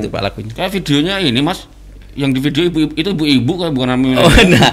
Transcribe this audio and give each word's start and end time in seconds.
itu 0.00 0.08
Pak 0.08 0.22
lagunya. 0.24 0.52
Kayak 0.56 0.70
videonya 0.74 1.14
ini 1.20 1.40
Mas, 1.40 1.68
yang 2.16 2.32
di 2.32 2.40
video 2.40 2.66
ibu 2.66 2.90
itu 2.92 3.08
ibu-ibu 3.12 3.52
kan 3.60 3.70
bukan 3.70 3.88
namanya. 3.92 4.16
Oh, 4.24 4.32
nah, 4.48 4.70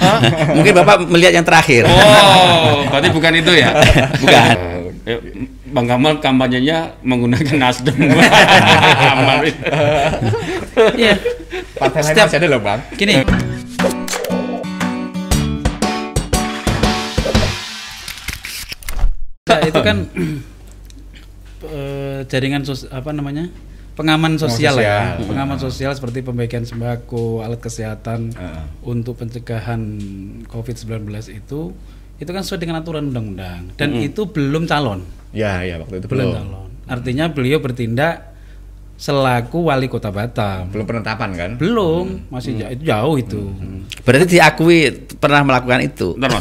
mungkin 0.55 0.73
Bapak 0.73 1.05
melihat 1.05 1.35
yang 1.35 1.45
terakhir. 1.45 1.85
Oh, 1.85 2.87
berarti 2.89 3.07
bukan 3.11 3.31
itu 3.35 3.51
ya? 3.53 3.69
Bukan. 4.23 4.55
Eh, 5.07 5.19
Bang 5.71 5.87
Kamal 5.87 6.19
kampanyenya 6.19 6.95
menggunakan 7.03 7.55
Nasdem. 7.59 7.95
Iya. 10.77 11.17
Partai 11.73 12.05
lain 12.05 12.13
Setiap- 12.13 12.29
masih 12.29 12.37
ada 12.37 12.47
loh 12.53 12.61
bang. 12.61 12.79
Gini. 12.93 13.25
Nah, 19.47 19.59
itu 19.63 19.79
kan 19.79 19.97
eh, 21.71 22.19
jaringan 22.27 22.67
sos 22.67 22.85
apa 22.91 23.15
namanya? 23.15 23.47
Pengaman 23.97 24.37
sosial, 24.37 24.77
ya. 24.77 25.17
sosial. 25.17 25.25
Pengaman 25.25 25.57
sosial 25.57 25.91
seperti 25.91 26.21
pembagian 26.21 26.63
sembako, 26.63 27.41
alat 27.41 27.57
kesehatan 27.57 28.31
Heeh. 28.31 28.63
untuk 28.85 29.17
pencegahan 29.17 29.81
Covid-19 30.45 31.09
itu 31.33 31.73
itu 32.17 32.29
kan 32.33 32.41
sesuai 32.41 32.61
dengan 32.61 32.81
aturan 32.81 33.09
undang-undang 33.09 33.73
dan 33.73 33.97
itu 33.97 34.29
belum 34.29 34.69
calon. 34.69 35.01
Ya 35.33 35.61
ya 35.61 35.81
waktu 35.81 36.01
itu 36.01 36.07
Belum 36.09 36.29
belum. 36.29 36.37
calon. 36.37 36.69
Artinya 36.87 37.25
beliau 37.29 37.59
bertindak 37.59 38.36
selaku 38.97 39.69
wali 39.69 39.85
kota 39.85 40.09
Batam. 40.09 40.73
Belum 40.73 40.83
penetapan 40.83 41.29
kan? 41.31 41.51
Belum, 41.55 42.17
masih 42.27 42.57
ja- 42.57 42.73
itu 42.73 42.83
jauh 42.83 43.15
itu. 43.15 43.41
Berarti 44.01 44.25
diakui 44.27 44.89
pernah 45.15 45.45
melakukan 45.45 45.79
itu. 45.81 46.17
Kalau 46.21 46.37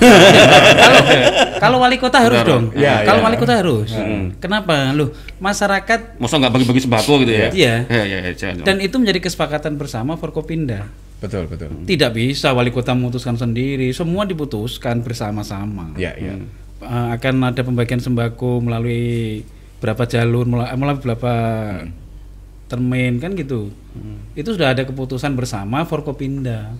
kalau 1.57 1.77
wali 1.81 1.97
kota 1.97 2.21
harus 2.21 2.41
Bentar, 2.41 2.53
dong. 2.53 2.65
Ya, 2.73 3.01
kalau 3.03 3.21
ya. 3.21 3.25
wali 3.25 3.37
kota 3.37 3.53
harus. 3.57 3.89
Kenapa? 4.39 4.93
Loh, 4.93 5.09
masyarakat 5.37 6.17
Masa 6.17 6.37
nggak 6.37 6.53
bagi-bagi 6.53 6.81
sembako 6.85 7.13
gitu 7.25 7.33
ya? 7.33 7.49
Iya. 7.49 7.75
Iya, 7.87 8.03
iya, 8.05 8.19
iya, 8.23 8.33
jangan. 8.33 8.65
dan 8.65 8.77
itu 8.79 8.97
menjadi 8.97 9.21
kesepakatan 9.21 9.77
bersama 9.77 10.17
Forkopinda. 10.17 10.85
Betul 11.17 11.49
betul. 11.49 11.73
Tidak 11.85 12.11
bisa 12.13 12.53
wali 12.53 12.69
kota 12.69 12.93
memutuskan 12.93 13.37
sendiri, 13.37 13.89
semua 13.91 14.25
diputuskan 14.25 15.01
bersama-sama. 15.01 15.97
Ya 15.97 16.13
ya. 16.13 16.37
Eh, 16.77 17.09
akan 17.17 17.35
ada 17.47 17.65
pembagian 17.65 17.99
sembako 17.99 18.61
melalui 18.61 19.41
berapa 19.81 20.05
jalur, 20.05 20.45
mela- 20.45 20.73
melalui 20.73 21.01
berapa 21.03 21.33
termin 22.67 23.19
kan 23.23 23.35
gitu. 23.39 23.71
Itu 24.35 24.55
sudah 24.55 24.75
ada 24.75 24.83
keputusan 24.83 25.35
bersama 25.39 25.87
Forkopinda. 25.87 26.75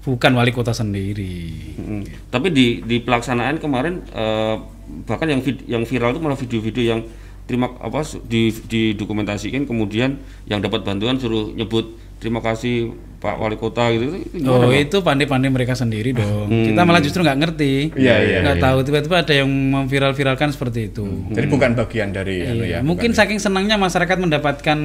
Bukan 0.00 0.32
wali 0.32 0.48
kota 0.54 0.72
sendiri. 0.72 1.52
Mm. 1.76 2.32
Tapi 2.32 2.48
di 2.48 2.80
di 2.80 3.04
pelaksanaan 3.04 3.60
kemarin 3.60 4.00
eh, 4.08 4.56
bahkan 5.04 5.28
yang 5.28 5.44
vid- 5.44 5.66
yang 5.68 5.84
viral 5.84 6.16
itu 6.16 6.20
malah 6.24 6.38
video-video 6.40 6.84
yang 6.96 7.00
terima 7.44 7.74
apa 7.82 8.06
di 8.30 8.54
didokumentasikan 8.54 9.66
kemudian 9.66 10.22
yang 10.46 10.62
dapat 10.62 10.86
bantuan 10.86 11.18
suruh 11.18 11.50
nyebut 11.50 11.98
terima 12.20 12.38
kasih 12.38 12.92
Pak 13.16 13.36
Wali 13.36 13.56
Kota 13.56 13.88
gitu. 13.90 14.16
Itu 14.16 14.16
gimana, 14.34 14.64
Oh 14.64 14.72
itu 14.72 14.96
pandai-pandai 14.96 15.48
mereka 15.48 15.72
sendiri 15.72 16.12
dong. 16.12 16.48
Kita 16.48 16.84
malah 16.84 17.00
justru 17.00 17.20
nggak 17.20 17.36
ngerti. 17.36 17.92
Iya, 17.92 18.16
iya, 18.18 18.38
Nggak 18.40 18.56
iya. 18.56 18.64
tahu 18.64 18.78
tiba-tiba 18.80 19.16
ada 19.20 19.34
yang 19.34 19.48
memviral-viralkan 19.48 20.48
seperti 20.50 20.88
itu. 20.88 21.04
Jadi 21.28 21.46
bukan 21.46 21.76
bagian 21.76 22.12
dari 22.12 22.40
anu 22.42 22.64
Iya, 22.64 22.66
ya. 22.66 22.78
Mungkin 22.80 23.12
bukan. 23.12 23.20
saking 23.20 23.36
senangnya 23.36 23.76
masyarakat 23.76 24.16
mendapatkan 24.16 24.78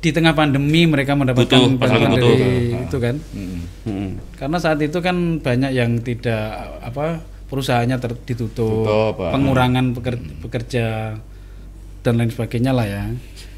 di 0.00 0.10
tengah 0.10 0.32
pandemi 0.32 0.84
mereka 0.84 1.12
mendapatkan 1.12 1.48
Butuh, 1.48 1.76
bantuan 1.76 2.12
butuh. 2.12 2.32
dari 2.32 2.48
itu 2.80 2.96
kan. 2.98 3.14
Mm. 3.84 4.10
Karena 4.36 4.56
saat 4.56 4.80
itu 4.80 4.98
kan 5.00 5.16
banyak 5.40 5.70
yang 5.70 6.00
tidak 6.00 6.48
apa 6.80 7.20
perusahaannya 7.44 7.96
ter- 7.98 8.24
ditutup, 8.24 8.84
Tutup, 8.84 9.16
ah. 9.20 9.32
pengurangan 9.32 9.92
peker- 9.92 10.40
pekerja 10.40 11.16
dan 12.00 12.14
lain 12.16 12.28
sebagainya 12.28 12.72
lah 12.72 12.84
ya. 12.84 13.04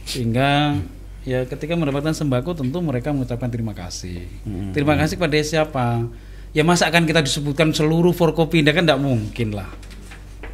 Sehingga 0.06 0.78
ya 1.26 1.42
ketika 1.44 1.74
mendapatkan 1.74 2.14
sembako 2.14 2.54
tentu 2.54 2.78
mereka 2.78 3.10
mengucapkan 3.10 3.50
terima 3.50 3.74
kasih. 3.74 4.24
Terima 4.70 4.94
kasih 4.94 5.18
kepada 5.18 5.34
siapa? 5.42 6.06
Ya 6.54 6.62
masa 6.64 6.88
akan 6.88 7.04
kita 7.04 7.20
disebutkan 7.20 7.74
seluruh 7.74 8.14
Forkopinda 8.14 8.70
kan 8.72 8.86
tidak 8.86 9.02
mungkin 9.02 9.52
lah. 9.52 9.68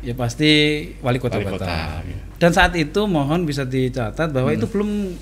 Ya 0.03 0.19
pasti 0.19 0.51
wali 0.99 1.23
kota 1.23 1.39
Wali 1.39 1.47
Batam. 1.47 1.63
kota, 1.63 2.03
ya. 2.03 2.19
Dan 2.43 2.51
saat 2.51 2.75
itu 2.75 3.07
mohon 3.07 3.47
bisa 3.47 3.63
dicatat 3.63 4.35
bahwa 4.35 4.51
itu 4.51 4.67
belum 4.67 5.15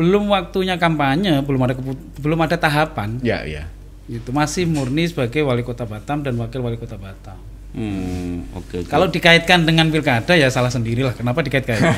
belum 0.00 0.32
waktunya 0.32 0.80
kampanye, 0.80 1.44
belum 1.44 1.60
ada 1.60 1.74
belum 2.18 2.38
ada 2.40 2.56
tahapan 2.56 3.20
Ya 3.20 3.44
ya. 3.44 3.68
itu 4.08 4.32
masih 4.32 4.64
murni 4.64 5.04
sebagai 5.04 5.44
wali 5.44 5.60
kota 5.60 5.84
Batam 5.84 6.24
dan 6.24 6.40
wakil 6.40 6.64
wali 6.64 6.80
kota 6.80 6.96
Batam. 6.96 7.36
Hmm, 7.74 8.46
oke. 8.54 8.86
oke. 8.86 8.86
Kalau 8.86 9.10
dikaitkan 9.10 9.66
dengan 9.66 9.90
pilkada 9.90 10.38
ya 10.38 10.46
salah 10.46 10.70
sendirilah. 10.70 11.10
Kenapa 11.18 11.42
dikait-kait? 11.42 11.82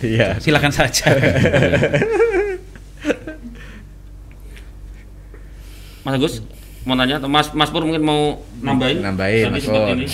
Iya. 0.00 0.38
Silakan 0.40 0.72
saja. 0.72 1.12
Mas 6.00 6.14
Agus 6.16 6.40
mau 6.86 6.96
nanya 6.96 7.20
atau 7.20 7.28
Mas 7.28 7.52
Mas 7.52 7.68
Pur 7.68 7.84
mungkin 7.84 8.00
mau 8.00 8.40
nambahin? 8.62 9.04
Nambahin, 9.04 9.52
Mas 9.52 9.66
Pur. 9.66 9.92
ini. 9.92 10.06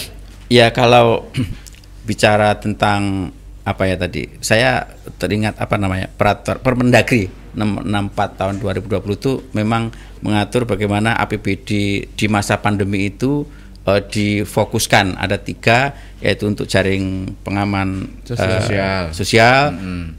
Ya 0.51 0.73
kalau 0.75 1.31
bicara 2.09 2.57
tentang 2.59 3.31
apa 3.67 3.83
ya 3.87 3.99
tadi, 3.99 4.31
saya 4.43 4.87
teringat 5.19 5.59
apa 5.59 5.75
namanya 5.79 6.07
peraturan 6.11 6.63
Permendagri 6.63 7.31
64 7.57 8.39
tahun 8.39 8.55
2020 8.63 9.19
itu 9.19 9.33
memang 9.57 9.91
mengatur 10.23 10.69
bagaimana 10.69 11.19
APBD 11.19 11.69
di 12.15 12.27
masa 12.31 12.61
pandemi 12.63 13.11
itu 13.11 13.47
eh, 13.87 14.03
difokuskan 14.03 15.17
ada 15.17 15.39
tiga 15.39 15.95
yaitu 16.19 16.49
untuk 16.49 16.65
jaring 16.67 17.37
pengaman 17.45 18.19
eh, 18.27 18.35
Sosial. 18.35 19.03
sosial, 19.13 19.61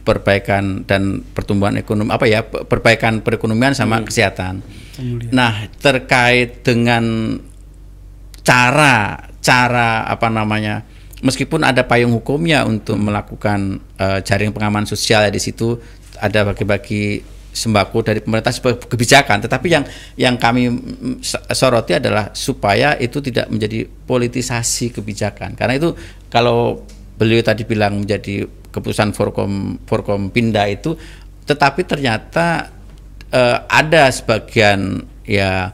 perbaikan 0.01 0.85
dan 0.85 1.25
pertumbuhan 1.33 1.75
ekonomi 1.75 2.13
apa 2.13 2.25
ya 2.25 2.45
pe- 2.45 2.63
perbaikan 2.63 3.19
perekonomian 3.19 3.73
sama 3.73 4.01
kesehatan. 4.01 4.61
Nah 5.29 5.67
terkait 5.77 6.63
dengan 6.63 7.37
cara 8.43 9.27
cara 9.41 10.03
apa 10.07 10.27
namanya 10.31 10.83
meskipun 11.19 11.65
ada 11.65 11.83
payung 11.83 12.13
hukumnya 12.13 12.63
untuk 12.63 12.95
melakukan 12.95 13.81
eh, 13.97 14.19
jaring 14.21 14.53
pengaman 14.53 14.85
sosial 14.85 15.27
di 15.27 15.41
situ 15.41 15.81
ada 16.17 16.47
bagi-bagi 16.47 17.21
sembako 17.57 18.05
dari 18.05 18.21
pemerintah 18.21 18.53
sebagai 18.53 18.85
kebijakan. 18.85 19.41
Tetapi 19.49 19.67
yang 19.67 19.83
yang 20.13 20.35
kami 20.37 20.69
soroti 21.49 21.97
adalah 21.97 22.29
supaya 22.37 22.93
itu 23.01 23.17
tidak 23.17 23.49
menjadi 23.49 23.89
politisasi 23.89 24.93
kebijakan. 24.93 25.57
Karena 25.57 25.73
itu 25.81 25.97
kalau 26.29 26.85
beliau 27.17 27.41
tadi 27.41 27.65
bilang 27.65 28.05
menjadi 28.05 28.45
keputusan 28.69 29.17
Forkom 29.17 29.81
Forkom 29.89 30.29
Pinda 30.29 30.69
itu 30.69 30.93
tetapi 31.49 31.81
ternyata 31.87 32.69
eh, 33.33 33.57
ada 33.65 34.11
sebagian 34.13 35.01
ya 35.25 35.73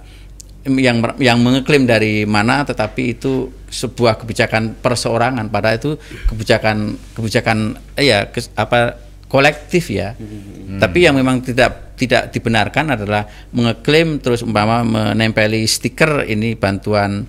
yang 0.64 1.04
yang 1.20 1.44
mengeklaim 1.44 1.84
dari 1.84 2.24
mana 2.24 2.64
tetapi 2.64 3.20
itu 3.20 3.52
sebuah 3.68 4.16
kebijakan 4.22 4.80
perseorangan. 4.80 5.52
Pada 5.52 5.76
itu 5.76 6.00
kebijakan 6.32 6.96
kebijakan 7.18 7.76
eh, 8.00 8.08
ya 8.08 8.32
kes- 8.32 8.54
apa 8.56 8.96
kolektif 9.34 9.90
ya 9.90 10.14
tapi 10.76 11.04
yang 11.04 11.18
memang 11.18 11.42
tidak 11.42 11.96
tidak 11.96 12.30
dibenarkan 12.30 12.94
adalah 12.94 13.26
mengeklaim 13.50 14.18
terus 14.18 14.42
umpama 14.42 14.82
menempeli 14.82 15.66
stiker 15.66 16.22
ini 16.24 16.54
bantuan 16.54 17.26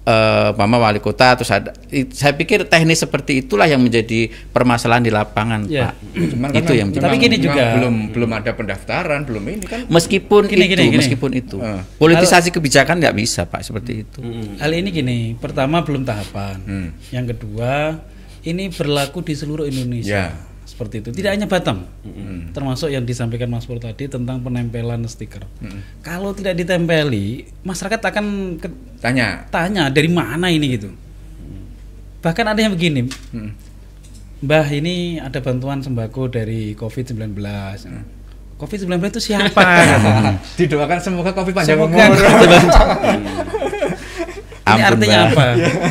eh 0.00 0.48
umpama 0.48 0.80
wali 0.80 1.00
kota 1.00 1.36
terus 1.36 1.52
ada 1.52 1.76
saya 2.10 2.32
pikir 2.32 2.64
teknis 2.64 2.96
seperti 2.98 3.44
itulah 3.44 3.68
yang 3.68 3.76
menjadi 3.76 4.24
permasalahan 4.48 5.04
di 5.04 5.12
lapangan 5.12 5.68
Ya. 5.68 5.92
Pak 5.92 5.94
Cuman 6.32 6.48
itu 6.50 6.72
yang 6.72 6.88
memang- 6.88 7.04
Tapi 7.04 7.16
gini 7.18 7.36
juga. 7.36 7.64
belum 7.76 7.94
belum 8.08 8.30
ada 8.32 8.50
pendaftaran, 8.50 9.20
belum 9.22 9.44
ini 9.46 9.64
kan. 9.64 9.80
meskipun 9.86 10.48
Gini, 10.48 10.64
itu 10.64 10.72
gini, 10.72 10.84
gini. 10.86 10.96
meskipun 10.96 11.30
itu 11.36 11.56
Eh. 11.58 11.84
politisasi 11.98 12.48
kebijakan 12.48 12.96
nggak 12.96 13.12
bisa 13.14 13.44
pak 13.44 13.60
seperti 13.60 13.92
itu 14.00 14.24
Hal 14.56 14.72
ini 14.72 14.88
gini, 14.90 15.18
pertama 15.36 15.84
belum 15.84 16.00
tahapan. 16.02 16.56
Hmm. 16.58 16.88
Yang 17.10 17.36
kedua, 17.36 18.00
ini 18.42 18.72
berlaku 18.72 19.20
di 19.20 19.34
seluruh 19.34 19.68
Indonesia. 19.68 20.32
Ya. 20.32 20.47
Seperti 20.78 20.94
itu. 20.96 21.10
Tidak 21.10 21.26
hanya 21.28 21.44
Batam. 21.44 21.90
Termasuk 22.48 22.86
yang 22.86 23.02
disampaikan 23.02 23.50
Mas 23.50 23.66
Pur 23.66 23.76
tadi 23.76 24.06
tentang 24.06 24.38
penempelan 24.38 25.02
stiker. 25.04 25.42
Kalau 26.00 26.30
tidak 26.30 26.54
ditempeli, 26.54 27.50
masyarakat 27.60 27.98
akan 28.00 28.24
ke- 28.56 28.78
Tanya. 28.98 29.42
tanya 29.48 29.90
dari 29.90 30.06
mana 30.06 30.46
ini 30.46 30.66
gitu. 30.72 30.94
Bahkan 32.18 32.46
ada 32.46 32.60
yang 32.60 32.70
begini, 32.72 33.10
Hmm. 33.28 33.58
Mbah 34.38 34.70
ini 34.70 35.18
ada 35.18 35.38
bantuan 35.38 35.78
sembako 35.78 36.26
dari 36.28 36.70
COVID-19. 36.72 37.34
COVID-19 38.54 38.86
itu 39.08 39.20
siapa? 39.24 39.62
Didoakan 40.58 40.98
semoga 41.00 41.30
Covid 41.32 41.52
panjang 41.52 41.74
Semoga 41.74 41.94
umur. 41.96 42.18
ini 44.60 44.70
Ampun, 44.76 44.84
artinya 44.84 45.18
apa? 45.26 45.44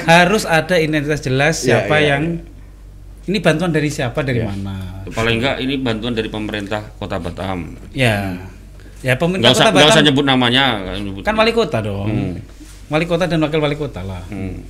Harus 0.05 0.43
ada 0.43 0.75
identitas 0.77 1.19
jelas 1.19 1.55
Ya, 1.59 1.83
siapa 1.83 1.97
ya, 1.97 2.13
yang 2.13 2.23
ini 3.27 3.37
bantuan 3.37 3.69
dari 3.69 3.87
siapa 3.87 4.19
dari 4.21 4.39
Ya. 4.39 4.47
mana? 4.47 5.03
Paling 5.05 5.35
enggak 5.37 5.55
ini 5.59 5.75
bantuan 5.77 6.11
dari 6.11 6.27
pemerintah 6.27 6.79
Kota 6.95 7.15
Batam. 7.17 7.75
Ya. 7.91 8.39
Ya 8.99 9.13
pemerintah 9.13 9.51
usah 9.51 9.67
Kota 9.67 9.71
nggak 9.73 9.83
usah 9.85 9.93
Batam 9.93 10.07
nyebut 10.07 10.25
namanya. 10.25 10.65
nyebut. 10.95 11.21
kan 11.21 11.35
wali 11.35 11.51
kota 11.51 11.77
dong. 11.79 12.07
Hmm. 12.07 12.33
Wali 12.87 13.03
kota 13.03 13.23
dan 13.23 13.39
wakil 13.39 13.59
wali 13.59 13.75
kota 13.75 13.99
lah. 14.01 14.23
Hmm. 14.25 14.63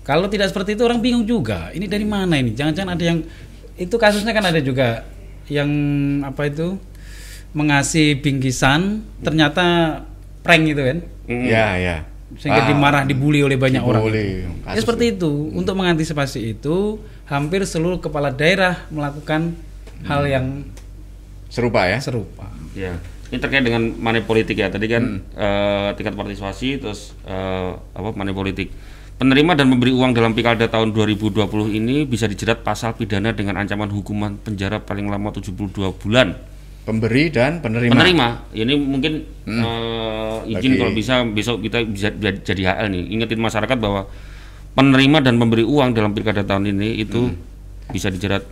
Kalau 0.00 0.26
tidak 0.26 0.48
seperti 0.48 0.72
itu 0.72 0.82
orang 0.82 0.98
bingung 0.98 1.22
juga. 1.22 1.68
Ini 1.70 1.84
dari 1.84 2.02
mana 2.02 2.34
ini? 2.34 2.50
Jangan-jangan 2.50 2.96
ada 2.96 3.04
yang 3.04 3.18
itu 3.76 3.94
kasusnya 3.94 4.32
kan 4.32 4.42
ada 4.42 4.58
juga 4.58 5.04
yang 5.46 5.68
apa 6.22 6.46
itu 6.46 6.80
mengasih 7.50 8.18
bingkisan 8.18 9.02
ternyata 9.20 10.00
prank 10.40 10.64
itu 10.66 10.80
kan 10.80 10.98
Ya, 11.26 11.74
ya. 11.74 11.96
sehingga 12.32 12.62
Ah, 12.62 12.68
dimarah 12.68 13.02
dibully 13.04 13.42
oleh 13.42 13.54
banyak 13.54 13.82
orang. 13.82 14.02
dibully. 14.02 14.26
Ya, 14.40 14.50
Kasus 14.64 14.80
seperti 14.80 15.04
itu. 15.12 15.30
Untuk 15.52 15.74
mengantisipasi 15.74 16.38
itu, 16.48 16.98
hampir 17.30 17.62
seluruh 17.62 17.98
kepala 17.98 18.28
daerah 18.28 18.84
melakukan 18.90 19.54
hal 20.02 20.22
Hmm. 20.22 20.32
yang 20.32 20.46
Serupa 21.46 21.86
ya. 21.86 21.98
serupa. 21.98 22.46
Ya, 22.72 22.94
ini 23.26 23.38
terkait 23.38 23.62
dengan 23.62 23.82
money 23.92 24.20
politik 24.20 24.54
ya. 24.54 24.66
Tadi 24.66 24.86
kan 24.86 25.22
Hmm. 25.22 25.34
eh, 25.34 25.88
tingkat 25.94 26.14
partisipasi 26.14 26.78
terus 26.78 27.14
eh, 27.22 27.70
apa 27.72 28.08
money 28.12 28.30
politik. 28.30 28.70
Penerima 29.14 29.52
dan 29.52 29.68
memberi 29.68 29.92
uang 29.92 30.10
dalam 30.10 30.32
pilkada 30.32 30.64
tahun 30.64 30.90
2020 30.90 31.68
ini 31.68 32.02
bisa 32.02 32.24
dijerat 32.24 32.60
pasal 32.60 32.94
pidana 32.94 33.30
dengan 33.30 33.52
ancaman 33.54 33.90
hukuman 33.90 34.34
penjara 34.34 34.80
paling 34.80 35.06
lama 35.06 35.28
72 35.30 35.52
bulan. 35.92 36.32
Pemberi 36.80 37.28
dan 37.28 37.60
penerima. 37.60 37.92
Penerima, 37.92 38.28
ini 38.52 38.72
mungkin 38.74 39.12
eh, 39.44 40.38
izin 40.48 40.56
Bagi- 40.66 40.78
kalau 40.78 40.92
bisa 40.92 41.14
besok 41.28 41.56
kita 41.60 41.84
bisa 41.84 42.08
bisa 42.10 42.30
jadi 42.40 42.62
HL 42.72 42.88
nih. 42.88 43.02
Ingetin 43.12 43.38
masyarakat 43.38 43.76
bahwa 43.76 44.08
penerima 44.72 45.18
dan 45.20 45.34
memberi 45.34 45.62
uang 45.62 45.92
dalam 45.92 46.10
pilkada 46.10 46.42
tahun 46.42 46.70
ini 46.70 46.98
itu 46.98 47.30
bisa 47.88 48.06
dijerat 48.06 48.46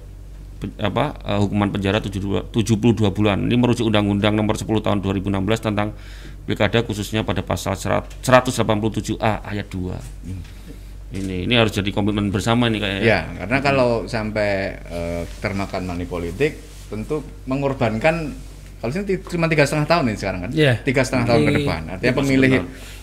pe- 0.58 0.74
apa 0.76 1.14
eh, 1.20 1.38
hukuman 1.38 1.68
penjara 1.68 1.98
72, 1.98 2.50
72 2.50 3.08
bulan. 3.08 3.38
Ini 3.40 3.54
merujuk 3.54 3.86
Undang-Undang 3.86 4.34
Nomor 4.34 4.54
10 4.54 4.66
Tahun 4.80 4.98
2016 4.98 5.30
tentang 5.62 5.94
pilkada 6.44 6.80
khususnya 6.80 7.22
pada 7.22 7.40
pasal 7.40 7.76
100 7.76 8.18
187A 8.20 9.44
ayat 9.44 9.66
2. 9.68 9.94
Ini 11.08 11.48
ini 11.48 11.54
harus 11.56 11.72
jadi 11.72 11.88
komitmen 11.88 12.28
bersama 12.28 12.68
nih 12.68 12.80
kayaknya. 12.80 13.02
Ya, 13.02 13.20
karena 13.38 13.58
kalau 13.60 14.04
sampai 14.04 14.50
eh, 14.82 15.22
termakan 15.38 15.86
money 15.86 16.04
politik, 16.04 16.60
tentu 16.88 17.24
mengorbankan 17.44 18.36
kalau 18.78 18.94
sini 18.94 19.18
cuma 19.18 19.48
tiga 19.48 19.66
setengah 19.66 19.88
tahun 19.88 20.04
ini 20.06 20.16
sekarang 20.16 20.40
kan, 20.46 20.50
Iya. 20.54 20.74
tiga 20.84 21.02
setengah 21.02 21.26
tahun 21.26 21.40
ke 21.42 21.52
depan. 21.58 21.80
Artinya 21.90 22.14
pemilih 22.14 22.50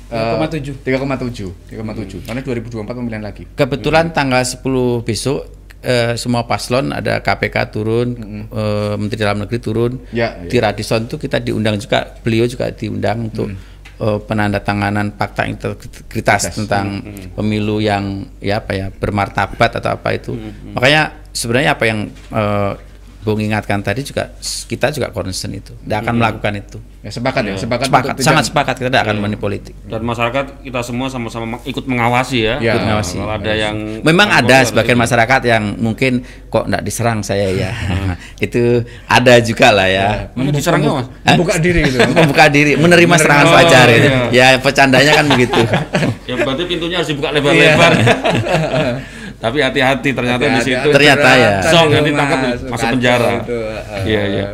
3,7. 0.09 0.85
3,7, 0.85 1.49
3,7. 1.71 2.25
Karena 2.29 2.41
2024 2.45 2.97
pemilihan 2.97 3.23
lagi. 3.25 3.43
Kebetulan 3.57 4.13
tanggal 4.13 4.45
10 4.45 5.01
besok 5.01 5.49
eh, 5.85 6.13
semua 6.17 6.45
paslon 6.49 6.89
ada 6.93 7.21
KPK 7.21 7.55
turun, 7.69 8.07
eh, 8.49 8.95
Menteri 8.97 9.19
Dalam 9.21 9.45
Negeri 9.45 9.59
turun. 9.61 9.91
Ya, 10.13 10.41
Di 10.45 10.57
Radisson 10.57 11.05
itu 11.05 11.17
kita 11.21 11.37
diundang 11.41 11.77
juga, 11.77 12.05
beliau 12.25 12.45
juga 12.49 12.73
diundang 12.73 13.29
untuk 13.29 13.53
eh, 14.01 14.19
penandatanganan 14.25 15.13
fakta 15.15 15.45
integritas 15.45 16.51
tentang 16.51 17.01
pemilu 17.37 17.79
yang 17.79 18.25
ya 18.41 18.59
apa 18.61 18.71
ya 18.73 18.87
bermartabat 18.89 19.81
atau 19.81 19.89
apa 19.95 20.09
itu. 20.13 20.33
Makanya 20.73 21.29
sebenarnya 21.33 21.71
apa 21.77 21.83
yang 21.85 21.99
eh, 22.11 22.73
Bung 23.25 23.41
ingatkan 23.41 23.81
tadi 23.81 24.05
juga 24.05 24.29
kita 24.69 24.93
juga 24.93 25.09
concern 25.09 25.49
itu, 25.51 25.73
tidak 25.75 26.05
akan 26.05 26.13
melakukan 26.15 26.53
itu. 26.55 26.77
Ya 27.01 27.09
sepakat 27.09 27.41
ya, 27.43 27.57
sepakat, 27.57 27.85
Sepakat, 27.85 28.05
untuk 28.05 28.15
tidak- 28.15 28.27
sangat 28.27 28.43
sepakat 28.45 28.75
kita 28.75 28.87
tidak 28.87 29.03
akan 29.03 29.17
money 29.17 29.33
politik. 29.35 29.73
Dan 29.83 30.01
masyarakat 30.01 30.61
kita 30.61 30.79
semua 30.79 31.09
sama-sama 31.09 31.57
ikut 31.63 31.85
mengawasi 31.85 32.37
ya. 32.39 32.55
Ya, 32.59 32.71
Ikut 32.71 32.85
mengawasi. 32.85 33.17
Kalau 33.17 33.33
ada 33.33 33.51
yang 33.51 33.75
Memang 34.01 34.29
ada 34.29 34.57
sebagian 34.61 34.93
itu. 34.93 35.03
masyarakat 35.03 35.41
yang 35.43 35.63
mungkin 35.75 36.21
kok 36.47 36.65
enggak 36.65 36.81
diserang 36.81 37.19
saya 37.19 37.49
ya. 37.49 37.71
itu 38.45 38.85
ada 39.07 39.33
juga 39.41 39.67
lah 39.69 39.89
ya. 39.89 40.29
Mana 40.33 40.53
diserangnya 40.53 40.91
mas? 40.95 41.07
membuka 41.25 41.57
diri 41.57 41.81
gitu. 41.83 41.97
Membuka 42.13 42.45
diri, 42.47 42.71
menerima 42.77 43.15
serangan 43.17 43.45
Oh, 43.45 43.53
fajar 43.55 43.85
gitu. 43.89 44.07
iya. 44.29 44.53
Ya 44.53 44.57
bercandanya 44.57 45.11
kan 45.13 45.25
begitu. 45.27 45.61
ya 46.23 46.35
berarti 46.37 46.63
pintunya 46.63 47.01
harus 47.01 47.09
dibuka 47.09 47.33
lebar-lebar. 47.33 47.91
Tapi 49.45 49.57
hati-hati 49.59 50.09
ternyata 50.09 50.41
di 50.41 50.49
Hati-hati, 50.51 50.69
situ 50.81 50.89
Ternyata 50.89 51.29
ya. 51.31 51.51
song 51.63 51.87
yang 51.87 52.01
ditangkap 52.03 52.37
Mas, 52.39 52.61
masuk 52.65 52.87
penjara. 52.91 53.31
Iya 54.01 54.23
iya. 54.25 54.45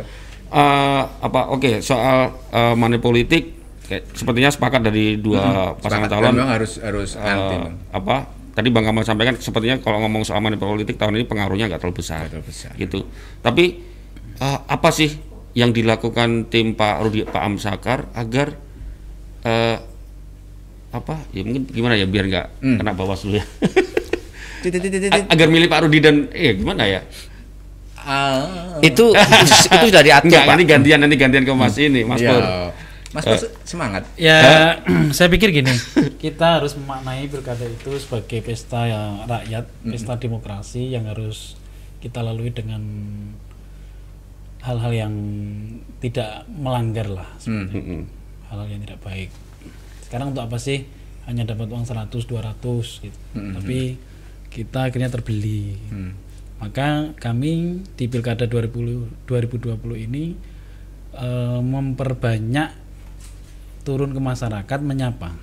Eh, 0.46 1.02
apa 1.18 1.48
oke 1.48 1.80
soal 1.80 2.18
eh, 2.46 2.74
money 2.74 2.98
politik 2.98 3.56
kayak, 3.82 4.12
sepertinya 4.12 4.48
sepakat 4.48 4.84
dari 4.84 5.16
dua 5.16 5.72
pasangan 5.74 6.06
Sepakat. 6.06 6.20
calon. 6.20 6.32
Memang 6.34 6.50
harus 6.52 6.72
harus 6.76 7.10
eh, 7.14 7.24
anti. 7.24 7.56
Bang. 7.58 7.74
apa 7.90 8.16
tadi 8.52 8.68
Bang 8.68 8.84
Kamal 8.84 9.00
sampaikan 9.02 9.32
sepertinya 9.34 9.80
kalau 9.80 9.96
ngomong 10.00 10.22
soal 10.22 10.38
money 10.38 10.54
politik 10.54 10.94
tahun 10.94 11.16
ini 11.16 11.24
pengaruhnya 11.24 11.66
nggak 11.66 11.80
terlalu 11.80 11.96
besar. 11.98 12.28
Terlalu 12.28 12.44
besar. 12.44 12.76
Gitu. 12.76 13.00
Tapi 13.40 13.64
eh, 14.36 14.58
apa 14.62 14.88
sih 14.90 15.08
yang 15.52 15.68
dilakukan 15.68 16.46
tim 16.46 16.72
Pak 16.72 16.94
Rudi 17.00 17.24
Pak 17.24 17.42
Amsakar 17.42 18.12
agar 18.12 18.52
eh, 19.42 19.76
apa 20.92 21.16
ya 21.32 21.40
mungkin 21.40 21.64
gimana 21.66 21.96
ya 21.96 22.04
biar 22.04 22.28
nggak 22.28 22.46
Hmm. 22.60 22.76
kena 22.76 22.92
Bawaslu 22.92 23.40
ya. 23.40 23.44
agar 25.28 25.46
milih 25.48 25.66
Pak 25.66 25.80
Rudi 25.82 25.98
dan 25.98 26.30
eh 26.30 26.54
gimana 26.54 26.84
ya? 26.84 27.00
Ah. 27.98 28.78
itu 28.82 29.14
itu 29.14 29.86
sudah 29.86 30.02
diatur 30.02 30.26
Enggak, 30.26 30.42
Pak. 30.44 30.54
ini 30.56 30.64
gantian 30.64 30.98
nanti 31.00 31.16
gantian 31.16 31.42
ke 31.42 31.52
Mas 31.52 31.76
ini, 31.76 32.02
Mas 32.02 32.18
Iya. 32.18 32.30
Pur. 32.30 32.42
Mas 33.12 33.24
Pur 33.24 33.38
semangat. 33.62 34.02
Ya, 34.16 34.40
saya 35.16 35.28
pikir 35.28 35.52
gini, 35.52 35.70
kita 36.16 36.58
harus 36.58 36.74
memaknai 36.74 37.28
pilkada 37.28 37.62
itu 37.62 37.92
sebagai 37.96 38.40
pesta 38.40 38.86
ya 38.86 39.02
rakyat, 39.22 39.68
pesta 39.84 40.16
demokrasi 40.16 40.90
yang 40.90 41.04
harus 41.04 41.54
kita 41.98 42.18
lalui 42.18 42.50
dengan 42.50 42.82
hal-hal 44.62 44.92
yang 44.92 45.14
tidak 45.98 46.46
melanggar 46.48 47.06
lah, 47.06 47.28
Hmm. 47.44 47.66
Mm-mm. 47.68 48.00
hal-hal 48.48 48.68
yang 48.68 48.80
tidak 48.80 48.98
baik. 49.00 49.30
Sekarang 50.02 50.30
untuk 50.30 50.42
apa 50.42 50.56
sih 50.56 50.86
hanya 51.24 51.42
dapat 51.44 51.66
uang 51.66 51.82
100, 51.84 52.10
200 52.26 52.58
gitu. 53.00 53.18
Tapi 53.32 53.78
kita 54.52 54.92
akhirnya 54.92 55.08
terbeli. 55.08 55.80
Hmm. 55.88 56.12
Maka 56.62 57.10
kami 57.18 57.82
di 57.98 58.06
Pilkada 58.06 58.46
2020 58.46 59.26
2020 59.26 60.06
ini 60.06 60.24
eh, 61.16 61.60
memperbanyak 61.60 62.70
turun 63.82 64.14
ke 64.14 64.20
masyarakat 64.22 64.78
menyapa. 64.84 65.34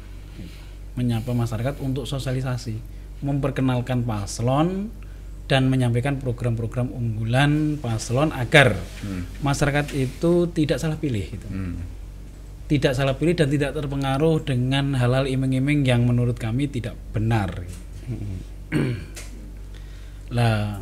Menyapa 0.95 1.31
masyarakat 1.31 1.79
untuk 1.83 2.07
sosialisasi, 2.07 2.79
memperkenalkan 3.23 4.03
paslon 4.03 4.91
dan 5.49 5.65
menyampaikan 5.65 6.21
program-program 6.21 6.93
unggulan 6.93 7.81
paslon 7.81 8.29
agar 8.35 8.77
masyarakat 9.41 9.97
itu 9.97 10.47
tidak 10.53 10.77
salah 10.77 10.95
pilih 11.01 11.25
gitu. 11.25 11.47
Hmm. 11.49 11.81
Tidak 12.69 12.93
salah 12.93 13.17
pilih 13.17 13.33
dan 13.33 13.49
tidak 13.49 13.73
terpengaruh 13.73 14.45
dengan 14.45 14.93
hal-hal 14.93 15.25
iming-iming 15.25 15.81
yang 15.89 16.05
menurut 16.05 16.37
kami 16.37 16.69
tidak 16.69 16.93
benar. 17.09 17.65
Lah 20.35 20.77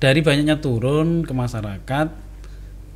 dari 0.00 0.20
banyaknya 0.24 0.56
turun 0.56 1.28
ke 1.28 1.32
masyarakat 1.36 2.08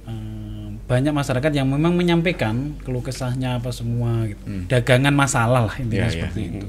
eh, 0.08 0.68
banyak 0.84 1.12
masyarakat 1.12 1.52
yang 1.52 1.68
memang 1.68 1.92
menyampaikan 1.96 2.76
keluh 2.80 3.04
kesahnya 3.04 3.60
apa 3.60 3.72
semua 3.72 4.24
gitu. 4.28 4.40
Dagangan 4.68 5.12
masalah 5.12 5.68
lah 5.68 5.76
intinya 5.80 6.08
Ya, 6.08 6.08
ya. 6.08 6.14
seperti 6.28 6.40
itu. 6.48 6.66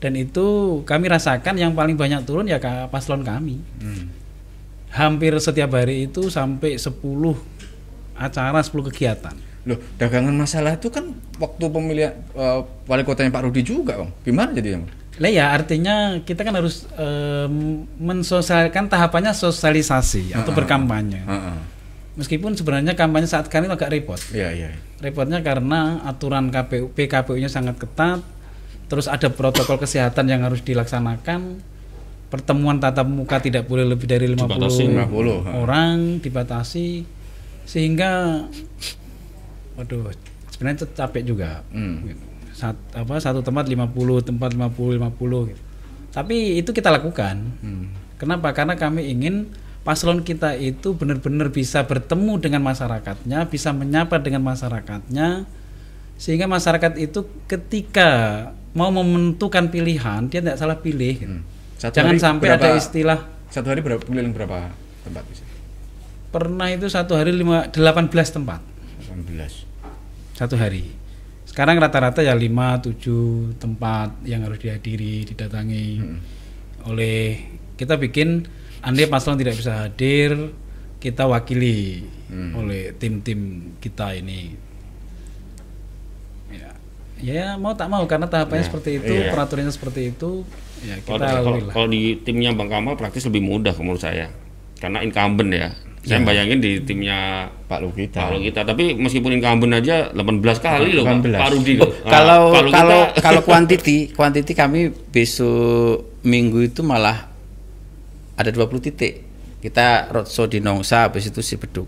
Dan 0.00 0.12
itu 0.16 0.46
kami 0.88 1.06
rasakan 1.10 1.54
yang 1.60 1.72
paling 1.76 1.94
banyak 1.98 2.24
turun 2.24 2.48
ya 2.48 2.58
paslon 2.88 3.22
kami. 3.26 3.58
Hmm. 3.82 4.06
Hampir 4.90 5.34
setiap 5.38 5.70
hari 5.74 6.10
itu 6.10 6.26
sampai 6.30 6.74
10 6.74 6.98
acara 8.18 8.58
10 8.58 8.88
kegiatan. 8.90 9.34
Loh, 9.68 9.78
dagangan 10.00 10.32
masalah 10.34 10.74
itu 10.74 10.88
kan 10.90 11.14
waktu 11.38 11.64
pemilihan 11.70 12.14
eh, 12.34 12.60
wali 12.88 13.02
kotanya 13.04 13.30
Pak 13.30 13.44
Rudi 13.46 13.62
juga, 13.62 13.98
Bang. 14.00 14.10
Gimana 14.24 14.50
jadinya? 14.56 14.82
Bang? 14.86 14.99
Lah 15.20 15.28
ya 15.28 15.52
artinya 15.52 16.24
kita 16.24 16.40
kan 16.42 16.56
harus 16.56 16.88
em, 16.96 17.84
mensosialkan 18.00 18.88
tahapannya 18.88 19.36
sosialisasi 19.36 20.32
atau 20.32 20.48
Ah, 20.48 20.48
ah. 20.48 20.56
berkampanye. 20.56 21.20
Heeh. 21.20 21.56
Meskipun 22.16 22.56
sebenarnya 22.56 22.96
kampanye 22.96 23.28
saat 23.28 23.46
kali 23.52 23.68
itu 23.68 23.74
agak 23.76 23.92
repot. 23.92 24.18
Iya, 24.32 24.48
iya. 24.52 24.70
Repotnya 24.98 25.44
karena 25.44 26.00
aturan 26.04 26.48
KPU 26.48 26.92
PKPU-nya 26.92 27.48
sangat 27.48 27.76
ketat, 27.76 28.20
terus 28.88 29.06
ada 29.08 29.28
protokol 29.28 29.76
kesehatan 29.76 30.28
yang 30.28 30.40
harus 30.40 30.64
dilaksanakan. 30.64 31.60
Pertemuan 32.32 32.80
tatap 32.80 33.04
muka 33.04 33.42
tidak 33.42 33.66
boleh 33.66 33.84
lebih 33.84 34.06
dari 34.08 34.24
50 34.24 34.40
Dibatasi. 34.40 34.84
50, 34.86 35.44
ha. 35.44 35.50
orang 35.58 35.96
dibatasi 36.22 37.02
sehingga 37.66 38.44
waduh 39.74 40.10
sebenarnya 40.50 40.86
capek 40.94 41.22
juga. 41.26 41.60
Hmm. 41.74 42.06
Gitu. 42.06 42.24
Sat, 42.50 42.76
apa 42.92 43.16
satu 43.16 43.40
tempat 43.40 43.66
50, 43.66 43.94
tempat 44.20 44.50
50 44.52 44.98
50 44.98 45.50
gitu. 45.50 45.60
Tapi 46.10 46.58
itu 46.58 46.70
kita 46.70 46.90
lakukan. 46.90 47.36
Hmm. 47.62 47.94
Kenapa? 48.18 48.50
Karena 48.50 48.74
kami 48.74 49.08
ingin 49.08 49.48
paslon 49.80 50.20
kita 50.20 50.52
itu 50.54 50.92
benar-benar 50.92 51.48
bisa 51.48 51.82
bertemu 51.82 52.36
dengan 52.36 52.60
masyarakatnya, 52.60 53.48
bisa 53.48 53.72
menyapa 53.72 54.18
dengan 54.18 54.44
masyarakatnya, 54.44 55.48
sehingga 56.20 56.44
masyarakat 56.44 57.00
itu 57.00 57.24
ketika 57.46 58.08
mau 58.70 58.92
menentukan 58.92 59.66
pilihan 59.66 60.28
dia 60.28 60.44
tidak 60.44 60.58
salah 60.58 60.76
pilih. 60.76 61.14
gitu. 61.16 61.32
Hmm. 61.32 61.42
Satu 61.80 61.96
Jangan 61.96 62.16
sampai 62.20 62.46
berapa- 62.52 62.60
ada 62.60 62.76
istilah 62.76 63.18
Satu 63.48 63.72
hari 63.72 63.80
berapa 63.80 63.98
keliling 63.98 64.30
berapa 64.30 64.68
tempat 65.02 65.24
bisa? 65.26 65.42
pernah 66.30 66.70
itu 66.70 66.86
satu 66.86 67.18
hari 67.18 67.34
lima, 67.34 67.66
18 67.66 68.06
tempat 68.30 68.60
18. 69.02 69.66
satu 70.30 70.54
hari. 70.54 70.86
Sekarang 71.50 71.82
rata-rata 71.82 72.22
ya 72.22 72.30
5 72.30 72.78
7 72.94 73.58
tempat 73.58 74.22
yang 74.22 74.46
harus 74.46 74.62
dihadiri, 74.62 75.26
didatangi 75.26 75.98
oleh 76.86 77.42
kita 77.74 77.98
bikin 77.98 78.46
andai 78.80 79.10
paslon 79.10 79.34
tidak 79.34 79.58
bisa 79.58 79.82
hadir, 79.82 80.54
kita 81.02 81.26
wakili 81.26 82.06
oleh 82.54 82.94
tim-tim 82.94 83.74
kita 83.82 84.14
ini. 84.14 84.54
Ya, 86.54 86.70
ya 87.18 87.46
mau 87.58 87.74
tak 87.74 87.90
mau 87.90 88.06
karena 88.06 88.30
tahapannya 88.30 88.64
seperti 88.70 89.02
itu, 89.02 89.10
Iya. 89.10 89.34
peraturannya 89.34 89.74
seperti 89.74 90.14
itu, 90.14 90.46
ya 90.86 90.94
kita 91.02 91.18
Kalau, 91.18 91.58
kalau, 91.58 91.58
kalau 91.74 91.88
di 91.90 92.14
timnya 92.22 92.54
Bang 92.54 92.70
Kamal 92.70 92.94
praktis 92.94 93.26
lebih 93.26 93.42
mudah 93.42 93.74
menurut 93.74 93.98
saya. 93.98 94.30
Karena 94.78 95.02
incumbent 95.02 95.50
ya. 95.52 95.74
Saya 96.00 96.20
bayangin 96.22 96.58
di 96.58 96.80
timnya 96.80 97.44
Pak 97.62 97.80
Lukita. 97.80 98.24
Pak 98.24 98.40
kita, 98.42 98.60
tapi 98.64 98.92
meskipun 98.94 99.30
incumbent 99.32 99.76
aja 99.76 100.08
18 100.10 100.16
kali 100.58 100.90
loh 100.92 101.04
Pak 101.04 101.16
18. 101.20 101.36
Pak 101.36 101.50
Rudi 101.52 101.72
loh. 101.76 101.90
Nah, 101.92 102.08
kalau 102.10 102.40
Pak 102.46 102.62
Lukita- 102.62 102.78
kalau 102.78 103.00
kalau 103.26 103.40
kuantiti 103.42 103.96
kuantiti 104.10 104.52
kami 104.52 104.80
besok 104.90 106.16
minggu 106.22 106.64
itu 106.64 106.80
malah 106.80 107.28
ada 108.34 108.48
20 108.48 108.80
titik 108.82 109.12
kita 109.58 110.08
roadshow 110.08 110.44
di 110.44 110.58
Nongsa 110.58 111.04
habis 111.04 111.28
itu 111.28 111.40
si 111.40 111.54
Beduk 111.54 111.84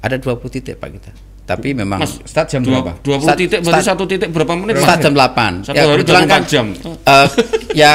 ada 0.00 0.14
20 0.14 0.34
titik 0.50 0.74
pak 0.74 0.90
kita 0.90 1.10
tapi 1.44 1.70
memang 1.72 2.00
Mas, 2.00 2.18
Start 2.24 2.48
jam 2.48 2.60
dua- 2.60 2.82
berapa? 2.82 2.98
20 2.98 3.22
Start- 3.22 3.38
titik 3.38 3.58
berarti 3.60 3.70
start- 3.78 3.88
satu 3.92 4.04
titik 4.04 4.28
berapa 4.28 4.52
menit? 4.56 4.74
start 4.76 4.98
jam 5.00 5.12
8 5.12 5.62
Satu 5.62 5.76
hari 5.76 5.88
kebetulan 5.94 6.22
24 6.26 6.42
jam. 6.48 6.66
eh, 7.04 7.28
ya 7.76 7.92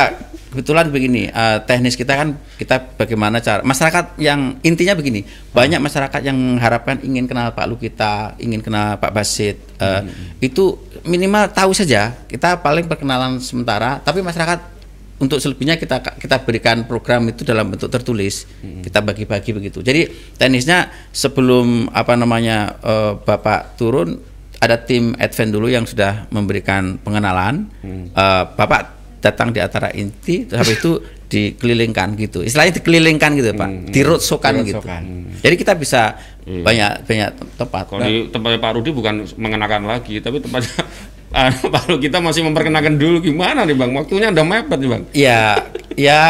kebetulan 0.50 0.90
begini 0.90 1.30
eh, 1.30 1.58
teknis 1.64 1.94
kita 1.94 2.18
kan 2.18 2.34
kita 2.58 2.98
bagaimana 2.98 3.38
cara 3.38 3.62
masyarakat 3.62 4.18
yang 4.18 4.58
intinya 4.66 4.98
begini 4.98 5.24
banyak 5.54 5.78
masyarakat 5.78 6.22
yang 6.26 6.38
mengharapkan 6.38 6.98
ingin 7.06 7.30
kenal 7.30 7.54
Pak 7.54 7.66
Lukita 7.70 8.34
ingin 8.42 8.66
kenal 8.66 8.98
Pak 8.98 9.14
Basit 9.14 9.62
eh, 9.78 10.02
itu 10.42 10.78
minimal 11.06 11.54
tahu 11.54 11.72
saja 11.78 12.18
kita 12.26 12.60
paling 12.66 12.90
perkenalan 12.90 13.38
sementara 13.38 14.02
tapi 14.02 14.26
masyarakat 14.26 14.82
untuk 15.20 15.38
selebihnya 15.38 15.76
kita 15.76 16.00
kita 16.16 16.42
berikan 16.48 16.88
program 16.88 17.28
itu 17.28 17.44
dalam 17.44 17.68
bentuk 17.68 17.92
tertulis 17.92 18.48
kita 18.64 19.04
bagi-bagi 19.04 19.52
begitu. 19.52 19.84
Jadi 19.84 20.08
teknisnya 20.40 20.88
sebelum 21.12 21.92
apa 21.92 22.16
namanya 22.16 22.80
eh, 22.80 23.14
bapak 23.20 23.76
turun 23.76 24.16
ada 24.60 24.76
tim 24.80 25.16
advent 25.20 25.52
dulu 25.52 25.68
yang 25.68 25.84
sudah 25.84 26.28
memberikan 26.32 27.00
pengenalan. 27.04 27.68
Eh, 27.84 28.44
bapak 28.56 28.99
datang 29.20 29.52
di 29.52 29.60
acara 29.60 29.92
inti 29.92 30.48
terus 30.48 30.60
habis 30.64 30.80
itu 30.80 30.92
dikelilingkan 31.30 32.18
gitu 32.18 32.42
istilahnya 32.42 32.82
dikelilingkan 32.82 33.32
gitu 33.38 33.54
pak 33.54 33.70
dirotsokan 33.94 34.66
gitu 34.66 34.82
Dirotsokan. 34.82 35.04
jadi 35.44 35.56
kita 35.60 35.74
bisa 35.78 36.18
banyak 36.50 36.92
banyak 37.06 37.30
tempat 37.62 37.84
Kalau 37.86 38.02
di 38.02 38.26
tempatnya 38.34 38.58
Pak 38.58 38.72
Rudi 38.82 38.90
bukan 38.90 39.22
mengenakan 39.38 39.86
lagi, 39.86 40.18
tapi 40.18 40.42
tempatnya 40.42 40.82
ah, 41.38 41.54
Pak 41.54 41.84
Rudi 41.86 42.10
kita 42.10 42.18
masih 42.18 42.42
memperkenalkan 42.42 42.98
dulu 42.98 43.22
gimana 43.22 43.70
nih 43.70 43.78
Bang? 43.78 43.94
Waktunya 43.94 44.34
udah 44.34 44.46
mepet 44.46 44.78
nih 44.82 44.90
Bang. 44.90 45.04
ya 45.14 45.62
ya 45.94 46.22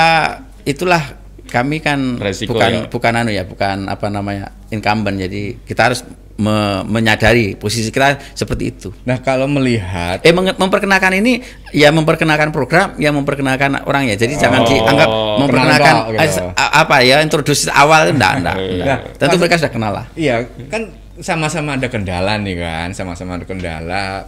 itulah 0.67 1.15
kami 1.50 1.81
kan 1.81 2.19
Resiko 2.19 2.53
bukan 2.53 2.72
ya. 2.72 2.81
bukan 2.91 3.13
anu 3.15 3.31
ya 3.34 3.43
bukan 3.48 3.89
apa 3.89 4.05
namanya 4.12 4.53
incumbent 4.69 5.17
jadi 5.17 5.58
kita 5.65 5.81
harus 5.89 6.05
me- 6.39 6.88
menyadari 6.88 7.53
posisi 7.53 7.88
kita 7.88 8.15
seperti 8.31 8.63
itu 8.65 8.89
Nah, 9.03 9.19
kalau 9.19 9.46
melihat 9.46 10.24
eh 10.24 10.31
memperkenalkan 10.31 11.12
ini 11.13 11.43
ya 11.69 11.91
memperkenalkan 11.91 12.50
program 12.50 12.96
ya 12.96 13.12
memperkenalkan 13.12 13.84
orang 13.84 14.08
ya 14.08 14.15
jadi 14.15 14.39
jangan 14.39 14.63
Oh, 14.63 14.67
dianggap 14.67 15.10
memperkenalkan 15.38 15.84
kenal 15.84 16.00
dok, 16.08 16.15
gitu. 16.15 16.41
eh, 16.48 16.72
apa 16.74 16.96
ya 17.01 17.15
introduksi 17.19 17.67
awal 17.69 18.08
enggak 18.08 18.31
enggak, 18.39 18.55
enggak. 18.55 19.00
Nah, 19.03 19.17
tentu 19.17 19.36
mereka 19.38 19.55
sudah 19.58 19.72
kenal 19.72 19.91
lah 19.91 20.05
Iya, 20.15 20.36
kan 20.65 20.81
sama-sama 21.19 21.75
ada 21.75 21.86
kendala 21.86 22.39
nih 22.39 22.55
kan, 22.55 22.88
sama-sama 22.93 23.36
ada 23.36 23.43
kendala, 23.43 24.24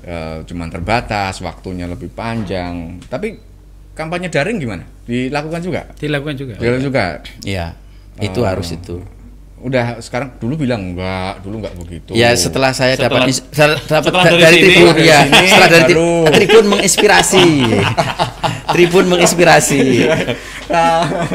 eh, 0.00 0.38
cuman 0.42 0.68
terbatas, 0.68 1.38
waktunya 1.40 1.84
lebih 1.84 2.08
panjang. 2.08 3.02
Tapi 3.04 3.34
kampanye 3.92 4.30
daring 4.30 4.56
gimana? 4.56 4.86
Dilakukan 5.02 5.60
juga? 5.60 5.82
Dilakukan 5.92 6.34
juga. 6.34 6.54
Dilakukan 6.56 6.82
juga. 6.82 7.06
ya 7.42 7.74
itu 8.14 8.38
Oh. 8.38 8.46
harus 8.46 8.70
itu 8.70 9.02
Udah 9.62 10.02
sekarang 10.02 10.34
dulu 10.36 10.58
bilang 10.60 10.82
enggak, 10.84 11.38
dulu 11.40 11.62
enggak 11.62 11.74
begitu. 11.76 12.10
Ya 12.12 12.34
setelah 12.34 12.70
saya 12.70 12.94
Setelah- 12.94 13.22
dapat 13.22 13.46
saya 13.48 13.68
dapat 13.78 14.02
setelah 14.04 14.24
da- 14.24 14.30
dari 14.32 14.42
dari, 14.42 14.56
sini, 14.56 14.66
tribun 14.68 14.90
dari 14.92 15.06
ya 15.06 15.18
sini, 15.22 15.46
setelah 15.46 15.68
dari 15.68 15.82
tri- 15.82 15.94
baru. 15.94 16.12
tribun 16.28 16.64
menginspirasi 16.68 17.46
tribun 18.74 19.04
menginspirasi 19.08 19.82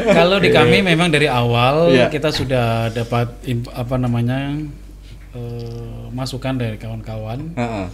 Kalau 0.08 0.36
di 0.36 0.50
kami 0.50 0.78
memang 0.82 1.08
dari 1.08 1.26
awal 1.26 1.88
Iya. 1.90 2.08
kita 2.08 2.28
sudah 2.28 2.66
dapat 2.90 3.32
apa 3.70 3.94
namanya 3.96 4.60
eh, 5.30 6.04
masukan 6.10 6.54
dari 6.54 6.76
kawan-kawan 6.76 7.54
Heeh. 7.54 7.86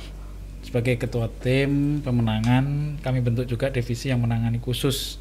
sebagai 0.63 0.95
ketua 0.97 1.29
tim 1.37 2.01
pemenangan 2.01 2.65
kami 2.99 3.21
bentuk 3.21 3.45
juga 3.45 3.69
divisi 3.69 4.09
yang 4.09 4.19
menangani 4.19 4.59
khusus 4.59 5.21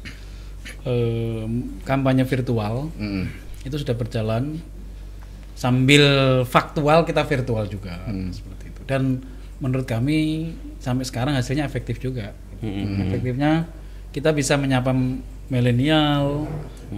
eh, 0.82 1.44
kampanye 1.82 2.24
virtual 2.24 2.88
Mm-mm. 2.94 3.28
itu 3.62 3.76
sudah 3.76 3.92
berjalan 3.92 4.58
sambil 5.54 6.02
faktual 6.44 7.06
kita 7.06 7.22
virtual 7.24 7.64
juga 7.70 8.02
seperti 8.34 8.64
itu. 8.74 8.80
Dan 8.84 9.22
menurut 9.62 9.86
kami 9.86 10.50
sampai 10.82 11.06
sekarang 11.06 11.34
hasilnya 11.38 11.64
efektif 11.64 12.02
juga. 12.02 12.34
Efektifnya 12.60 13.70
kita 14.10 14.30
bisa 14.34 14.54
menyapa 14.58 14.94
milenial 15.50 16.48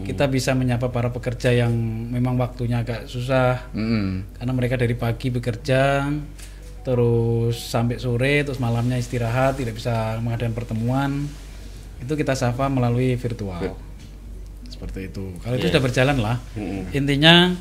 kita 0.04 0.28
bisa 0.28 0.52
menyapa 0.52 0.92
para 0.92 1.08
pekerja 1.08 1.54
yang 1.54 1.72
memang 2.12 2.36
waktunya 2.36 2.82
agak 2.82 3.08
susah. 3.08 3.70
Mm-mm. 3.72 4.36
karena 4.36 4.52
mereka 4.52 4.74
dari 4.76 4.92
pagi 4.98 5.32
bekerja 5.32 6.10
terus 6.86 7.56
sampai 7.58 7.98
sore 7.98 8.46
terus 8.46 8.62
malamnya 8.62 8.94
istirahat 8.94 9.58
tidak 9.58 9.78
bisa 9.78 10.18
mengadakan 10.22 10.54
pertemuan. 10.54 11.10
Itu 11.98 12.12
kita 12.14 12.36
sapa 12.36 12.68
melalui 12.68 13.16
virtual. 13.16 13.74
Seperti 14.68 15.08
itu. 15.10 15.34
Kalau 15.40 15.54
itu 15.56 15.66
sudah 15.72 15.82
berjalan 15.82 16.16
lah. 16.20 16.36
Intinya 16.92 17.56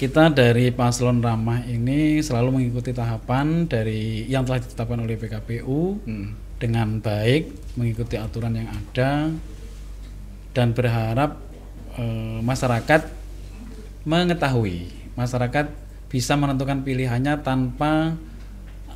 kita 0.00 0.32
dari 0.32 0.72
paslon 0.72 1.20
ramah 1.20 1.60
ini 1.68 2.24
selalu 2.24 2.56
mengikuti 2.56 2.96
tahapan 2.96 3.68
dari 3.68 4.24
yang 4.32 4.48
telah 4.48 4.64
ditetapkan 4.64 4.96
oleh 5.04 5.20
PKPU 5.20 6.00
dengan 6.56 7.04
baik 7.04 7.76
mengikuti 7.76 8.16
aturan 8.16 8.56
yang 8.56 8.72
ada 8.72 9.28
dan 10.56 10.72
berharap 10.72 11.36
eh, 12.00 12.40
masyarakat 12.40 13.12
mengetahui 14.08 14.88
masyarakat 15.20 15.68
bisa 16.08 16.32
menentukan 16.32 16.80
pilihannya 16.80 17.44
tanpa 17.44 18.16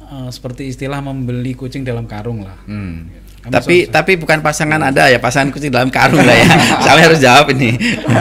eh, 0.09 0.31
seperti 0.33 0.73
istilah 0.73 1.05
membeli 1.05 1.53
kucing 1.53 1.85
dalam 1.85 2.09
karung 2.09 2.49
lah. 2.49 2.57
Hmm. 2.65 3.13
Tapi 3.45 3.85
selalu- 3.85 3.89
tapi 3.91 4.13
bukan 4.17 4.41
pasangan 4.41 4.81
ada 4.81 5.05
ya 5.07 5.19
pasangan 5.19 5.49
kucing 5.49 5.69
dalam 5.69 5.89
karung 5.89 6.19
lah 6.19 6.33
ya. 6.33 6.49
Saya 6.85 7.05
harus 7.05 7.21
jawab 7.21 7.53
ini. 7.53 7.77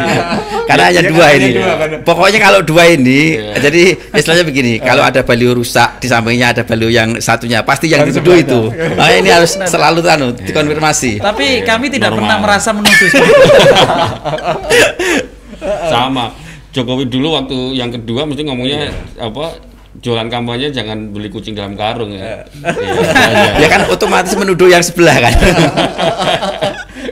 Karena 0.70 0.90
hanya 0.90 1.02
Ya, 1.02 1.10
dua 1.10 1.28
ini. 1.34 1.50
dua, 1.54 1.76
kan. 1.76 1.90
pokoknya 2.02 2.40
kalau 2.40 2.60
dua 2.60 2.84
ini 2.88 3.36
jadi 3.54 3.84
istilahnya 4.12 4.44
begini 4.44 4.80
kalau 4.88 5.00
ada 5.00 5.20
baliho 5.20 5.52
rusak 5.54 6.00
di 6.00 6.08
sampingnya 6.08 6.52
ada 6.52 6.64
baliho 6.64 6.88
yang 6.88 7.20
satunya 7.20 7.60
pasti 7.62 7.88
yang 7.88 8.08
sebelah 8.08 8.40
itu. 8.40 8.72
Nah, 8.72 9.12
ini 9.12 9.28
harus 9.28 9.56
selalu 9.60 10.00
anu 10.06 10.32
dikonfirmasi. 10.34 11.20
Tapi 11.20 11.62
kami 11.62 11.88
tidak 11.88 12.10
Normal. 12.10 12.20
pernah 12.20 12.38
merasa 12.40 12.70
menuduh. 12.72 13.12
Sama. 15.86 16.26
Jokowi 16.72 17.06
dulu 17.06 17.38
waktu 17.38 17.58
yang 17.76 17.94
kedua 17.94 18.26
mesti 18.26 18.42
ngomongnya 18.42 18.90
apa 19.16 19.62
jualan 19.96 20.26
kampanye 20.26 20.70
jangan 20.70 21.10
beli 21.10 21.28
kucing 21.28 21.54
dalam 21.54 21.74
karung 21.74 22.10
ya. 22.10 22.42
Iya, 22.56 23.62
ya 23.62 23.68
kan 23.68 23.82
otomatis 23.88 24.34
menuduh 24.34 24.66
yang 24.66 24.82
sebelah 24.82 25.18
kan 25.20 25.34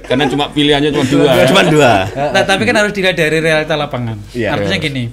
Karena 0.03 0.25
cuma 0.25 0.49
pilihannya 0.49 0.89
cuma 0.89 1.05
dua. 1.05 1.31
cuma 1.45 1.63
dua 1.63 1.93
Nah, 2.09 2.43
tapi 2.43 2.63
kan 2.63 2.75
harus 2.75 2.91
dilihat 2.91 3.15
dari 3.15 3.37
realita 3.37 3.75
lapangan. 3.75 4.17
Iya. 4.31 4.55
Artinya 4.55 4.77
gini, 4.77 5.03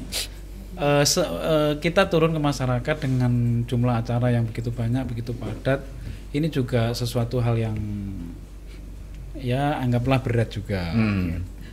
eh, 0.74 1.04
se- 1.04 1.22
eh, 1.22 1.72
kita 1.76 2.06
turun 2.06 2.30
ke 2.30 2.40
masyarakat 2.40 2.96
dengan 2.98 3.32
jumlah 3.62 3.94
acara 3.96 4.28
yang 4.28 4.42
begitu 4.44 4.70
banyak, 4.70 5.04
begitu 5.04 5.30
padat. 5.32 5.82
Ini 6.28 6.48
juga 6.48 6.90
sesuatu 6.92 7.38
hal 7.38 7.56
yang 7.58 7.76
ya 9.34 9.78
anggaplah 9.78 10.18
berat 10.18 10.50
juga. 10.50 10.82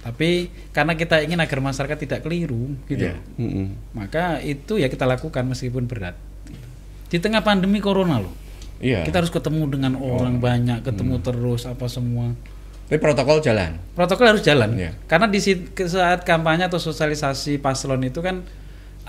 Tapi 0.05 0.53
karena 0.69 0.93
kita 0.93 1.25
ingin 1.25 1.41
agar 1.41 1.57
masyarakat 1.59 1.97
tidak 1.97 2.19
keliru, 2.21 2.77
gitu. 2.85 3.09
Iya. 3.09 3.17
Mm-mm. 3.41 3.73
Maka 3.97 4.37
itu 4.39 4.77
ya 4.77 4.85
kita 4.85 5.03
lakukan 5.03 5.41
meskipun 5.43 5.89
berat. 5.89 6.13
Di 7.09 7.17
tengah 7.17 7.41
pandemi 7.41 7.81
corona 7.81 8.21
loh. 8.21 8.29
Iya. 8.77 9.01
Kita 9.01 9.17
harus 9.17 9.33
ketemu 9.33 9.65
dengan 9.65 9.97
orang 9.97 10.37
banyak, 10.37 10.85
ketemu 10.85 11.17
terus 11.19 11.65
apa 11.65 11.89
semua 11.89 12.37
Tapi 12.85 13.01
protokol 13.01 13.41
jalan. 13.41 13.81
protokol 13.97 14.29
harus 14.29 14.45
jalan 14.45 14.77
Iya. 14.77 14.93
karena 15.09 15.25
di 15.25 15.41
saat 15.89 16.21
kampanye 16.21 16.69
atau 16.69 16.77
sosialisasi 16.77 17.57
paslon 17.57 18.05
itu 18.05 18.21
kan 18.21 18.45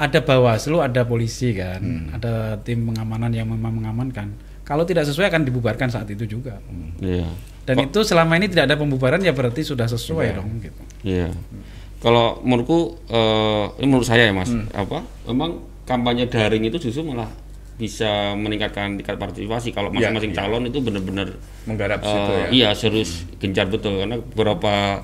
ada 0.00 0.24
bawaslu 0.24 0.80
ada 0.80 1.04
polisi 1.04 1.52
kan 1.52 1.84
Hmm. 1.84 2.08
ada 2.16 2.56
tim 2.64 2.88
pengamanan 2.88 3.28
yang 3.36 3.44
memang 3.52 3.76
mengamankan 3.76 4.32
kalau 4.64 4.88
tidak 4.88 5.04
sesuai 5.04 5.28
akan 5.28 5.44
dibubarkan 5.44 5.92
saat 5.92 6.08
itu 6.08 6.24
juga 6.24 6.56
Iya. 7.04 7.28
Dan 7.66 7.76
itu 7.82 8.00
selama 8.00 8.32
ini 8.34 8.46
tidak 8.46 8.64
ada 8.64 8.76
pembubaran 8.76 9.18
ya 9.18 9.30
berarti 9.30 9.60
sudah 9.60 9.84
sesuai 9.84 10.24
Iya. 10.24 10.36
dong 10.36 10.50
gitu 10.60 10.82
Iya. 11.02 11.28
Kalau 11.96 12.38
menurutku 12.40 12.78
eh, 13.06 13.64
ini 13.76 13.86
menurut 13.88 14.04
saya 14.04 14.24
ya 14.24 14.32
Mas, 14.32 14.48
apa? 14.72 15.02
Memang 15.24 15.58
kampanye 15.82 16.26
daring 16.26 16.62
itu 16.64 16.78
justru 16.80 17.02
malah 17.02 17.26
bisa 17.74 18.32
meningkatkan 18.32 18.96
tingkat 18.96 19.16
partisipasi 19.16 19.68
kalau 19.70 19.90
Iya, 19.90 20.08
masing-masing 20.08 20.32
iya. 20.32 20.38
calon 20.38 20.62
itu 20.64 20.78
benar-benar 20.78 21.28
Menggarap 21.64 21.98
eh, 21.98 22.06
situ 22.06 22.32
ya. 22.32 22.46
iya 22.48 22.68
serius 22.72 23.10
gencar 23.36 23.66
betul 23.66 23.98
karena 23.98 24.16
beberapa 24.16 25.02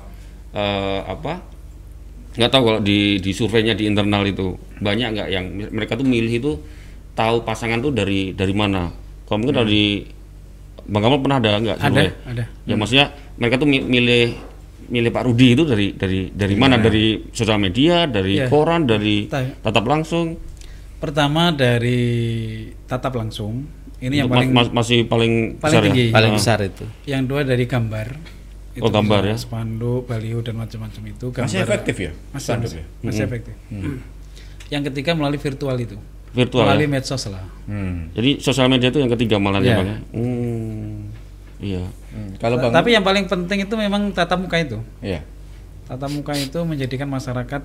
eh, 0.51 1.01
apa 1.03 1.43
nggak 2.33 2.49
tahu 2.49 2.63
kalau 2.63 2.79
di 2.79 3.19
di 3.19 3.29
surveinya 3.29 3.73
di 3.73 3.85
internal 3.85 4.25
itu 4.25 4.57
banyak 4.79 5.07
nggak 5.11 5.27
yang 5.29 5.45
mereka 5.69 5.93
tuh 5.93 6.03
milih 6.03 6.33
itu 6.33 6.51
tahu 7.13 7.43
pasangan 7.43 7.77
tuh 7.77 7.93
dari 7.93 8.33
dari 8.33 8.51
mana 8.51 8.89
kalau 9.23 9.37
mungkin 9.37 9.53
dari 9.59 10.01
bang 10.85 11.01
Kamal 11.01 11.19
pernah 11.19 11.37
ada 11.37 11.51
nggak 11.55 11.77
Ada, 11.77 11.85
survei? 11.85 12.09
ada. 12.25 12.43
ya 12.63 12.75
maksudnya 12.75 13.05
mereka 13.33 13.55
tuh 13.55 13.65
mi- 13.65 13.81
milih 13.81 14.25
milih 14.85 15.09
Pak 15.09 15.23
Rudi 15.23 15.47
itu 15.51 15.63
dari 15.63 15.87
dari 15.91 16.19
dari 16.29 16.55
mana 16.55 16.75
dari 16.77 17.03
sosial 17.29 17.55
media 17.57 18.03
dari 18.05 18.35
Iya. 18.35 18.47
koran 18.47 18.83
dari 18.83 19.25
Ta- 19.25 19.47
tatap 19.61 19.85
langsung 19.85 20.35
Pertama 20.95 21.51
dari 21.51 21.99
tatap 22.85 23.11
langsung. 23.13 23.67
Ini 23.99 24.23
yang 24.23 24.29
paling 24.29 24.51
mas- 24.51 24.71
masih 24.71 25.03
paling, 25.03 25.55
paling 25.57 25.67
besar 25.73 25.83
tinggi. 25.83 26.05
ya? 26.05 26.13
paling 26.13 26.31
Ah. 26.31 26.37
besar 26.37 26.59
itu. 26.61 26.85
yang 27.05 27.23
dua 27.23 27.41
dari 27.41 27.63
gambar. 27.63 28.07
Oh, 28.79 28.87
gambar 28.87 29.21
bisa 29.21 29.29
ya. 29.29 29.37
Spanduk, 29.37 30.07
baliho 30.07 30.39
dan 30.39 30.55
macam-macam 30.55 31.03
itu 31.05 31.25
gambar. 31.29 31.43
Masih 31.45 31.59
efektif 31.61 31.95
ya? 31.97 32.11
Masih, 32.31 32.47
Spanduk 32.47 32.71
masih, 32.71 32.79
ya? 32.79 32.85
masih 33.03 33.21
efektif. 33.21 33.55
Yang 34.69 34.83
ketiga 34.89 35.11
melalui 35.13 35.37
virtual 35.37 35.75
itu. 35.77 35.97
Virtual 36.33 36.65
melalui 36.65 36.89
ya? 36.89 36.91
medsos 36.91 37.23
lah. 37.29 37.45
Hmm. 37.63 38.11
jadi 38.11 38.41
sosial 38.41 38.67
media 38.67 38.89
itu 38.89 38.99
yang 38.99 39.11
ketiga 39.13 39.39
malah 39.39 39.57
ya 39.57 39.65
Iya. 39.65 39.75
bang 39.77 39.87
ya? 39.87 39.99
Hmm, 40.11 40.93
iya 41.59 41.83
Hmm. 42.13 42.29
Kalau 42.37 42.61
bang, 42.61 42.69
Tapi 42.69 42.93
yang 42.93 43.01
paling 43.01 43.25
penting 43.25 43.65
itu 43.65 43.73
memang 43.73 44.13
tatap 44.13 44.37
muka 44.37 44.61
itu. 44.61 44.77
Iya. 45.01 45.25
Tatap 45.89 46.13
muka 46.13 46.37
itu 46.37 46.61
menjadikan 46.61 47.09
masyarakat 47.09 47.61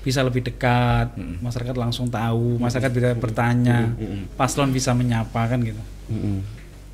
bisa 0.00 0.24
lebih 0.24 0.40
dekat, 0.40 1.12
masyarakat 1.44 1.76
langsung 1.76 2.08
tahu, 2.08 2.56
masyarakat 2.56 2.88
bisa 2.88 3.12
bertanya, 3.12 3.92
paslon 4.32 4.72
bisa 4.72 4.96
menyapa 4.96 5.44
kan 5.44 5.60
gitu. 5.60 5.76
Mm-mm. 6.08 6.40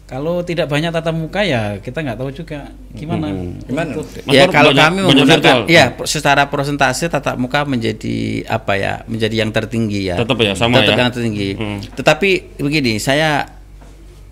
Kalau 0.06 0.38
tidak 0.40 0.70
banyak 0.70 0.88
tatap 0.88 1.10
muka 1.12 1.42
ya 1.42 1.76
kita 1.76 1.98
nggak 1.98 2.14
tahu 2.14 2.30
juga 2.30 2.70
gimana. 2.92 3.26
Gimana? 3.60 3.90
untuk- 3.90 4.06
Mas 4.22 4.32
ya 4.32 4.46
kalau 4.46 4.70
banyak- 4.70 4.86
kami 4.86 4.98
menggunakan 5.02 5.54
ya 5.66 5.84
secara 6.04 6.46
persentase 6.46 7.04
tatap 7.06 7.34
muka 7.34 7.62
menjadi 7.62 8.16
apa 8.46 8.72
ya 8.74 8.92
menjadi 9.04 9.42
yang 9.42 9.50
tertinggi 9.50 10.06
ya 10.06 10.14
Tetap 10.14 10.38
ya, 10.38 10.54
sama 10.54 10.78
Tetap 10.78 10.94
ya? 10.94 11.00
yang 11.00 11.10
tertinggi 11.10 11.48
Hmm. 11.52 11.78
tetapi 11.92 12.30
begini 12.56 12.96
saya 12.96 13.50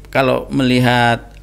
kalau 0.08 0.46
melihat 0.48 1.34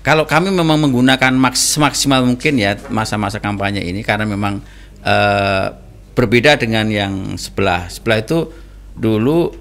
kalau 0.00 0.24
kami 0.24 0.50
memang 0.50 0.78
menggunakan 0.80 1.30
maks 1.32 1.78
maksimal 1.78 2.24
mungkin 2.24 2.58
ya 2.58 2.74
masa-masa 2.88 3.38
kampanye 3.38 3.78
ini 3.80 4.02
karena 4.02 4.26
memang 4.26 4.58
eh, 5.00 5.66
berbeda 6.12 6.58
dengan 6.58 6.90
yang 6.90 7.12
sebelah 7.38 7.86
sebelah 7.86 8.18
itu 8.18 8.50
dulu 8.92 9.54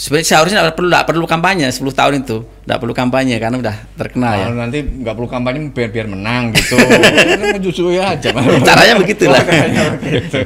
sebenarnya 0.00 0.28
seharusnya 0.32 0.58
nggak 0.64 0.76
perlu 0.80 0.88
nggak 0.88 1.06
perlu 1.12 1.24
kampanye 1.28 1.68
10 1.68 1.84
tahun 1.92 2.12
itu 2.24 2.40
nggak 2.64 2.78
perlu 2.80 2.94
kampanye 2.96 3.36
karena 3.36 3.56
udah 3.60 3.76
terkenal 4.00 4.32
ya 4.32 4.44
Kalau 4.48 4.56
nanti 4.56 4.78
nggak 4.80 5.14
perlu 5.20 5.28
kampanye 5.28 5.58
biar 5.68 5.90
biar 5.92 6.06
menang 6.08 6.56
gitu. 6.56 6.80
Kan 7.52 7.60
Justru 7.60 7.92
ya 7.92 8.16
aja. 8.16 8.32
Caranya 8.64 8.96
begitulah. 8.96 9.44
Begitu. 10.00 10.38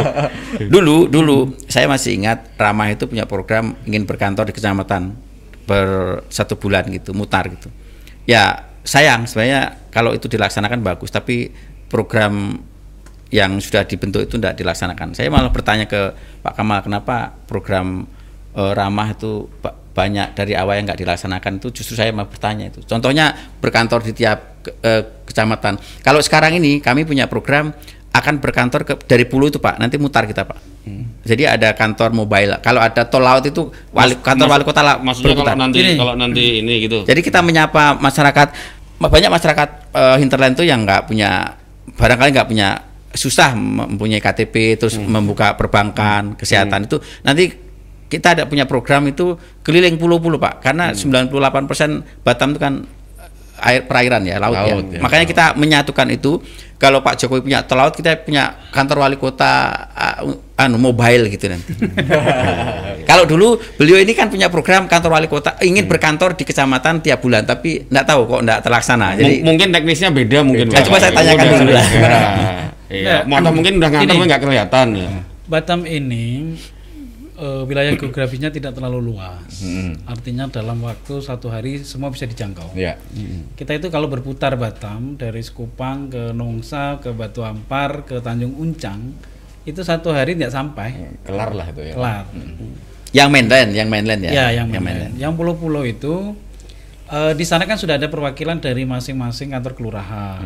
dulu 0.74 1.08
dulu 1.08 1.56
saya 1.64 1.88
masih 1.88 2.20
ingat 2.20 2.52
Ramah 2.60 2.92
itu 2.92 3.08
punya 3.08 3.24
program 3.24 3.72
ingin 3.88 4.04
berkantor 4.04 4.44
di 4.44 4.52
kecamatan 4.52 5.16
per 5.64 5.86
satu 6.28 6.60
bulan 6.60 6.84
gitu 6.92 7.16
mutar 7.16 7.48
gitu 7.48 7.72
ya 8.28 8.68
sayang 8.84 9.24
sebenarnya 9.24 9.88
kalau 9.88 10.12
itu 10.12 10.28
dilaksanakan 10.28 10.84
bagus 10.84 11.08
tapi 11.08 11.48
program 11.88 12.60
yang 13.32 13.56
sudah 13.62 13.88
dibentuk 13.88 14.28
itu 14.28 14.36
tidak 14.36 14.58
dilaksanakan 14.60 15.16
saya 15.16 15.32
malah 15.32 15.48
bertanya 15.48 15.88
ke 15.88 16.12
Pak 16.44 16.52
Kamal 16.52 16.84
kenapa 16.84 17.32
program 17.48 18.04
eh, 18.52 18.72
Ramah 18.72 19.08
itu 19.10 19.48
ba- 19.58 19.74
banyak 19.92 20.32
dari 20.32 20.52
awal 20.52 20.76
yang 20.76 20.88
nggak 20.88 21.00
dilaksanakan 21.00 21.60
itu 21.60 21.68
justru 21.70 21.94
saya 21.94 22.08
mau 22.10 22.24
bertanya 22.24 22.66
itu. 22.66 22.80
Contohnya 22.82 23.32
berkantor 23.60 24.00
di 24.00 24.12
tiap 24.14 24.60
ke- 24.60 24.76
eh, 24.80 25.02
kecamatan. 25.24 25.76
Kalau 26.00 26.18
sekarang 26.18 26.56
ini 26.56 26.80
kami 26.80 27.04
punya 27.04 27.28
program 27.28 27.72
akan 28.12 28.40
berkantor 28.40 28.84
ke 28.84 28.94
dari 29.04 29.24
Pulau 29.24 29.48
itu 29.48 29.56
Pak. 29.56 29.76
Nanti 29.76 29.96
mutar 29.96 30.24
kita 30.24 30.44
Pak. 30.44 30.84
Jadi 31.22 31.46
ada 31.46 31.72
kantor 31.72 32.12
mobile. 32.12 32.58
Kalau 32.60 32.80
ada 32.80 33.06
tol 33.06 33.22
laut 33.22 33.40
itu 33.42 33.70
wali, 33.88 34.12
Mas- 34.12 34.20
kantor 34.20 34.46
mas- 34.48 34.52
wali 34.52 34.64
kota 34.64 34.80
lah 34.82 34.96
maksudnya 34.98 35.32
kalau 35.32 35.44
berputar. 35.48 35.56
nanti 35.56 35.78
Gini. 35.78 35.94
kalau 35.94 36.14
nanti 36.14 36.44
ini 36.60 36.74
gitu. 36.82 36.98
Jadi 37.04 37.20
kita 37.20 37.40
menyapa 37.40 37.96
masyarakat 37.96 38.48
banyak 38.98 39.30
masyarakat 39.30 39.68
eh, 39.92 40.16
hinterland 40.18 40.54
itu 40.54 40.64
yang 40.64 40.82
nggak 40.82 41.06
punya 41.06 41.56
barangkali 41.92 42.30
nggak 42.32 42.48
punya 42.48 42.68
susah 43.12 43.52
mempunyai 43.52 44.18
KTP 44.18 44.76
terus 44.76 44.96
membuka 44.96 45.52
perbankan 45.52 46.32
kesehatan 46.34 46.84
itu. 46.84 46.96
Nanti 47.22 47.71
kita 48.12 48.36
ada 48.36 48.42
punya 48.44 48.68
program 48.68 49.08
itu 49.08 49.40
keliling 49.64 49.96
pulau-pulau 49.96 50.36
Pak 50.36 50.60
karena 50.60 50.92
98% 50.92 51.32
Batam 52.20 52.52
itu 52.52 52.60
kan 52.60 52.84
eh, 52.84 53.64
air 53.64 53.88
perairan 53.88 54.20
ya 54.28 54.36
laut, 54.36 54.52
ya. 54.52 54.62
Laut, 54.76 54.86
ya. 54.92 55.00
makanya 55.00 55.24
kita 55.24 55.44
menyatukan 55.56 56.12
itu 56.12 56.44
kalau 56.76 57.00
Pak 57.00 57.14
Jokowi 57.14 57.46
punya 57.46 57.64
tol 57.64 57.80
laut 57.80 57.94
kita 57.96 58.20
punya 58.20 58.58
kantor 58.68 59.06
wali 59.06 59.16
kota 59.16 59.70
uh, 59.94 60.60
anu 60.60 60.76
mobile 60.82 61.30
gitu 61.30 61.46
nanti 61.46 61.72
kalau 63.08 63.22
dulu 63.22 63.54
beliau 63.78 64.02
ini 64.02 64.12
kan 64.12 64.26
punya 64.28 64.50
program 64.50 64.90
kantor 64.90 65.14
wali 65.14 65.30
kota 65.30 65.54
ingin 65.62 65.86
berkantor 65.86 66.34
di 66.34 66.42
kecamatan 66.42 66.98
tiap 67.00 67.22
bulan 67.22 67.46
tapi 67.46 67.86
enggak 67.86 68.06
tahu 68.10 68.20
kok 68.26 68.40
enggak 68.42 68.60
terlaksana. 68.66 69.14
Jadi 69.14 69.34
M- 69.40 69.46
mungkin 69.46 69.70
teknisnya 69.70 70.10
beda 70.10 70.38
mungkin 70.42 70.66
Beda. 70.70 70.82
Pak. 70.82 70.86
Coba 70.90 70.98
saya 71.00 71.12
tanyakan 71.14 71.46
dulu 71.64 71.72
lah. 71.72 71.86
Nah, 72.02 72.70
Iya, 72.92 73.24
Nah, 73.24 73.40
atau 73.40 73.52
mungkin 73.56 73.80
udah 73.80 73.88
ngantor 73.88 74.14
nggak 74.28 74.42
kelihatan 74.44 74.86
ya. 74.92 75.08
Batam 75.48 75.80
ini 75.88 76.52
eh, 77.42 77.62
wilayah 77.66 77.98
geografisnya 77.98 78.54
tidak 78.54 78.78
terlalu 78.78 79.12
luas. 79.12 79.66
Artinya 80.06 80.46
dalam 80.46 80.78
waktu 80.86 81.18
satu 81.18 81.50
hari 81.50 81.82
semua 81.82 82.14
bisa 82.14 82.30
dijangkau. 82.30 82.78
Ya. 82.78 82.94
Kita 83.58 83.74
itu 83.74 83.90
kalau 83.90 84.06
berputar 84.06 84.54
Batam 84.54 85.18
dari 85.18 85.42
Sekupang 85.42 86.06
ke 86.06 86.30
Nongsa 86.30 87.02
ke 87.02 87.10
Batu 87.10 87.42
Ampar 87.42 88.06
ke 88.06 88.22
Tanjung 88.22 88.54
Uncang 88.54 89.12
itu 89.62 89.78
satu 89.82 90.10
hari 90.10 90.34
tidak 90.34 90.50
sampai 90.50 91.14
Kelar 91.22 91.54
lah 91.54 91.70
itu 91.70 91.82
ya. 91.86 91.94
kelar. 91.94 92.26
yang 93.14 93.28
mainland, 93.30 93.70
yang 93.76 93.86
mainland 93.86 94.24
ya. 94.26 94.32
Ya, 94.32 94.46
yang 94.62 94.66
mainland. 94.72 95.14
Yang 95.20 95.32
pulau-pulau 95.38 95.86
itu 95.86 96.34
eh, 97.12 97.32
di 97.36 97.44
sana 97.46 97.68
kan 97.68 97.78
sudah 97.78 98.00
ada 98.00 98.08
perwakilan 98.10 98.58
dari 98.58 98.82
masing-masing 98.88 99.54
kantor 99.54 99.72
kelurahan 99.78 100.42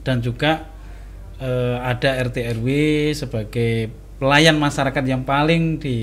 dan 0.00 0.22
juga 0.24 0.64
eh, 1.42 1.76
ada 1.82 2.24
RT 2.24 2.36
RW 2.56 2.66
sebagai 3.12 4.03
pelayan 4.24 4.56
masyarakat 4.56 5.04
yang 5.04 5.20
paling 5.20 5.76
di 5.76 6.00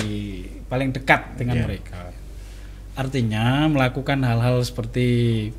paling 0.69 0.93
dekat 0.93 1.41
dengan 1.41 1.65
mereka. 1.65 2.13
Artinya 2.93 3.65
melakukan 3.65 4.21
hal-hal 4.21 4.61
seperti 4.61 5.49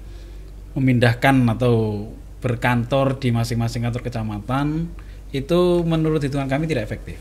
memindahkan 0.78 1.42
atau 1.58 2.06
berkantor 2.38 3.18
di 3.18 3.34
masing-masing 3.34 3.82
kantor 3.82 4.06
kecamatan 4.06 4.86
itu 5.34 5.82
menurut 5.82 6.22
hitungan 6.22 6.46
kami 6.46 6.70
tidak 6.70 6.86
efektif. 6.86 7.18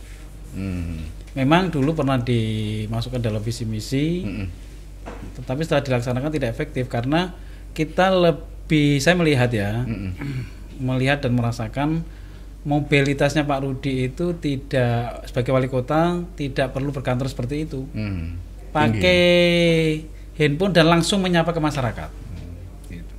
Hmm. 0.54 1.10
Memang 1.34 1.74
dulu 1.74 1.98
pernah 1.98 2.22
dimasukkan 2.22 3.18
dalam 3.18 3.42
visi 3.42 3.66
misi, 3.66 4.22
tetapi 5.42 5.66
setelah 5.66 5.82
dilaksanakan 5.82 6.32
tidak 6.38 6.54
efektif 6.54 6.86
karena 6.86 7.34
kita 7.74 8.14
lebih, 8.14 9.02
saya 9.02 9.18
melihat 9.18 9.50
ya, 9.50 9.88
melihat 10.78 11.26
dan 11.26 11.34
merasakan 11.34 12.06
mobilitasnya 12.62 13.44
Pak 13.44 13.60
Rudi 13.66 14.06
itu 14.06 14.38
tidak 14.38 15.26
sebagai 15.26 15.50
wali 15.50 15.66
kota 15.66 16.22
tidak 16.38 16.72
perlu 16.72 16.94
berkantor 16.94 17.26
seperti 17.26 17.66
itu, 17.66 17.90
Hmm. 17.90 18.38
pakai 18.70 19.22
handphone 20.38 20.72
dan 20.72 20.88
langsung 20.88 21.20
menyapa 21.20 21.52
ke 21.52 21.60
masyarakat. 21.60 22.10
Gitu. 22.88 23.14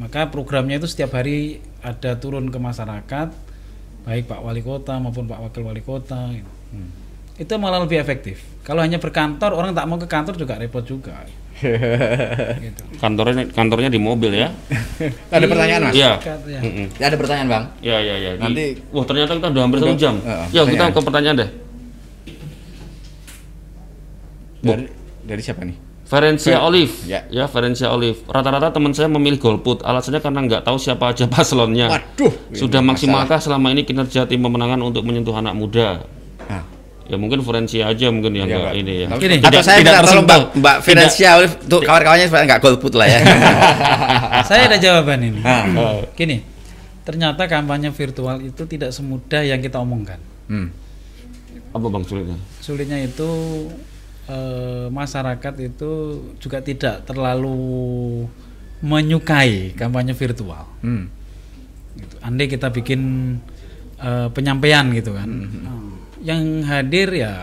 Maka 0.00 0.32
programnya 0.32 0.80
itu 0.80 0.88
setiap 0.88 1.14
hari 1.16 1.60
ada 1.84 2.16
turun 2.16 2.48
ke 2.48 2.58
masyarakat, 2.58 3.28
baik 4.02 4.24
Pak 4.26 4.40
Wali 4.42 4.62
Kota 4.64 4.98
maupun 4.98 5.28
Pak 5.28 5.38
Wakil 5.38 5.62
Wali 5.62 5.82
Kota. 5.84 6.32
gitu. 6.32 6.50
Itu 7.36 7.52
malah 7.56 7.84
lebih 7.84 8.00
efektif. 8.00 8.40
Kalau 8.64 8.80
hanya 8.80 8.96
berkantor, 8.96 9.52
orang 9.52 9.76
tak 9.76 9.84
mau 9.84 10.00
ke 10.00 10.08
kantor 10.08 10.34
juga 10.34 10.56
repot 10.56 10.80
juga. 10.82 11.20
gitu. 12.64 12.82
Kantornya 12.96 13.48
kantornya 13.48 13.88
di 13.88 13.96
mobil 13.96 14.32
ya. 14.32 14.52
Ada 15.34 15.44
pertanyaan 15.44 15.80
mas? 15.88 15.94
Iya. 15.94 16.12
Ya. 16.44 16.60
Mm-mm. 16.60 16.86
Ada 16.96 17.16
pertanyaan 17.16 17.48
bang? 17.48 17.64
Ya 17.80 17.96
ya 17.98 18.14
ya. 18.16 18.30
Di- 18.36 18.42
Nanti- 18.42 18.74
wah 18.90 19.04
ternyata 19.04 19.32
kita 19.34 19.48
udah 19.52 19.62
hampir 19.62 19.78
satu 19.80 19.96
jam. 19.96 20.14
Heeh, 20.20 20.46
ya 20.52 20.62
kita 20.64 20.84
ke 20.90 21.00
pertanyaan 21.00 21.36
deh. 21.38 21.50
Dari, 24.60 24.84
dari 25.22 25.42
siapa 25.44 25.62
nih? 25.62 25.76
Ferencia 26.06 26.62
Olive, 26.62 26.94
Ya. 27.04 27.26
ya 27.26 27.50
Ferencia 27.50 27.90
Olive. 27.90 28.22
Rata-rata 28.24 28.70
teman 28.70 28.94
saya 28.94 29.10
memilih 29.10 29.42
golput, 29.42 29.82
alasannya 29.82 30.22
karena 30.22 30.38
nggak 30.40 30.62
tahu 30.62 30.78
siapa 30.78 31.10
aja 31.10 31.26
paslonnya. 31.32 31.90
Waduh, 31.90 32.30
Sudah 32.54 32.78
maksimalkah 32.78 33.42
selama 33.42 33.74
ini 33.74 33.82
kinerja 33.82 34.22
tim 34.24 34.38
pemenangan 34.38 34.78
untuk 34.80 35.02
menyentuh 35.02 35.34
anak 35.34 35.54
muda? 35.54 36.06
Ya 37.06 37.14
mungkin 37.14 37.38
Ferencia 37.38 37.86
aja 37.86 38.06
mungkin 38.10 38.34
yang 38.34 38.50
Iya, 38.50 38.56
nggak 38.58 38.66
Pak. 38.66 38.80
ini 38.82 38.94
ya. 38.98 39.06
Gini, 39.14 39.34
Atau 39.38 39.46
Tidak- 39.46 39.62
saya 39.62 39.78
tidak 39.78 39.92
minta 39.94 40.02
tolong 40.02 40.26
tersentuh. 40.26 40.42
Mbak, 40.58 40.74
Mbak 40.82 41.10
Olive 41.38 41.54
tuh 41.70 41.80
kawan-kawannya 41.86 42.26
supaya 42.26 42.42
nggak 42.50 42.60
golput 42.60 42.92
lah 42.98 43.06
ya. 43.06 43.20
Saya 44.50 44.62
ada 44.66 44.78
jawaban 44.78 45.18
ini. 45.22 45.40
Nah. 45.40 46.02
Gini, 46.12 46.36
ternyata 47.06 47.42
kampanye 47.46 47.94
virtual 47.94 48.42
itu 48.42 48.62
tidak 48.66 48.90
semudah 48.90 49.42
yang 49.42 49.62
kita 49.62 49.78
omongkan. 49.78 50.18
hmm. 50.50 50.68
Apa 51.70 51.86
bang 51.86 52.02
sulitnya? 52.02 52.38
Sulitnya 52.58 52.98
itu 52.98 53.30
eh, 54.26 54.86
masyarakat 54.90 55.54
itu 55.62 55.90
juga 56.42 56.58
tidak 56.58 57.06
terlalu 57.06 57.54
menyukai 58.82 59.72
kampanye 59.72 60.12
virtual. 60.12 60.66
Hmm. 60.82 61.06
Gitu. 61.94 62.14
Andai 62.20 62.50
kita 62.50 62.68
bikin 62.72 63.00
eh, 63.96 64.28
penyampaian 64.34 64.90
gitu 64.90 65.14
kan. 65.14 65.28
Nah, 65.30 65.95
Yang 66.26 66.42
hadir 66.66 67.08
ya 67.14 67.34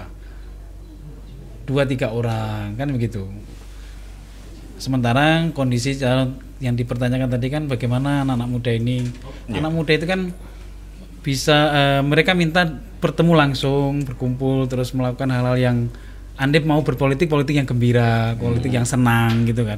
dua 1.64 1.88
tiga 1.88 2.12
orang 2.12 2.76
kan 2.76 2.92
begitu. 2.92 3.24
Sementara 4.76 5.48
kondisi 5.56 5.96
calon 5.96 6.36
yang 6.60 6.76
dipertanyakan 6.76 7.32
tadi 7.32 7.48
kan 7.48 7.72
bagaimana 7.72 8.28
anak-anak 8.28 8.50
muda 8.52 8.72
ini, 8.76 9.08
anak 9.48 9.72
muda 9.72 9.92
itu 9.96 10.04
kan 10.04 10.36
bisa 11.24 11.58
eh, 11.72 12.02
mereka 12.04 12.36
minta 12.36 12.68
bertemu 13.00 13.32
langsung, 13.32 14.04
berkumpul, 14.04 14.68
terus 14.68 14.92
melakukan 14.92 15.32
hal-hal 15.32 15.56
yang 15.56 15.78
Andip 16.34 16.66
mau 16.66 16.82
berpolitik, 16.82 17.30
politik 17.30 17.62
yang 17.62 17.70
gembira, 17.70 18.34
politik 18.42 18.74
yang 18.74 18.90
senang 18.90 19.46
gitu 19.46 19.70
kan. 19.70 19.78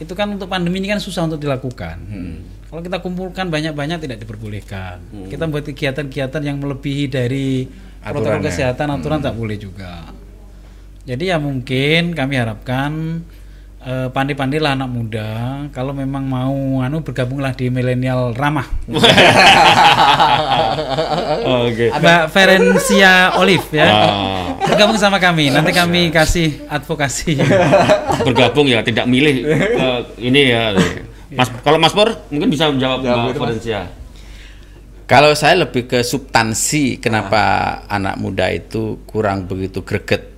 Itu 0.00 0.16
kan 0.16 0.32
untuk 0.32 0.48
pandemi 0.48 0.80
ini 0.80 0.88
kan 0.88 0.96
susah 0.96 1.28
untuk 1.28 1.36
dilakukan. 1.36 2.00
Kalau 2.72 2.80
kita 2.80 3.04
kumpulkan 3.04 3.52
banyak-banyak 3.52 4.08
tidak 4.08 4.24
diperbolehkan. 4.24 5.28
Kita 5.28 5.44
buat 5.52 5.68
kegiatan-kegiatan 5.68 6.42
yang 6.48 6.64
melebihi 6.64 7.12
dari 7.12 7.68
protokol 8.02 8.42
kesehatan, 8.42 8.88
aturan 8.98 9.22
tak 9.22 9.34
boleh 9.38 9.56
juga. 9.56 10.10
Jadi 11.02 11.30
ya 11.30 11.38
mungkin 11.42 12.14
kami 12.14 12.34
harapkan 12.38 13.22
eh, 13.82 14.08
pandai-pandailah 14.10 14.78
anak 14.78 14.90
muda 14.90 15.30
kalau 15.74 15.90
memang 15.90 16.22
mau 16.22 16.78
anu 16.82 17.02
bergabunglah 17.02 17.54
di 17.54 17.70
milenial 17.70 18.34
ramah. 18.38 18.66
Oke. 21.66 21.90
Mbak 21.90 22.22
Ferencia 22.30 23.34
Olive 23.34 23.66
ya. 23.74 23.86
Ah. 23.90 24.54
Bergabung 24.62 24.98
sama 24.98 25.18
kami. 25.18 25.50
Nanti 25.50 25.74
kami 25.74 26.14
kasih 26.14 26.70
advokasi. 26.70 27.38
bergabung 28.26 28.66
ya 28.70 28.80
tidak 28.80 29.04
milih 29.10 29.44
eh, 29.44 30.00
ini 30.22 30.40
ya 30.54 30.72
Mas 31.38 31.48
kalau 31.64 31.78
Mas 31.80 31.96
Pur 31.96 32.12
mungkin 32.28 32.48
bisa 32.52 32.68
menjawab 32.68 33.02
Mbak 33.02 33.34
Florencia 33.36 33.88
Kalau 35.12 35.36
saya 35.36 35.68
lebih 35.68 35.84
ke 35.84 36.00
substansi 36.00 36.96
kenapa 36.96 37.84
anak 37.84 38.16
muda 38.16 38.48
itu 38.48 39.04
kurang 39.04 39.44
begitu 39.44 39.84
greget 39.84 40.32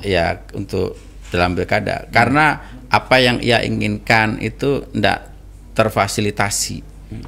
ya 0.00 0.40
untuk 0.56 0.96
dalam 1.28 1.52
pilkada. 1.52 2.08
Karena 2.08 2.56
apa 2.88 3.16
yang 3.20 3.42
ia 3.44 3.60
inginkan 3.60 4.40
itu 4.40 4.88
tidak 4.88 5.28
terfasilitasi. 5.76 6.80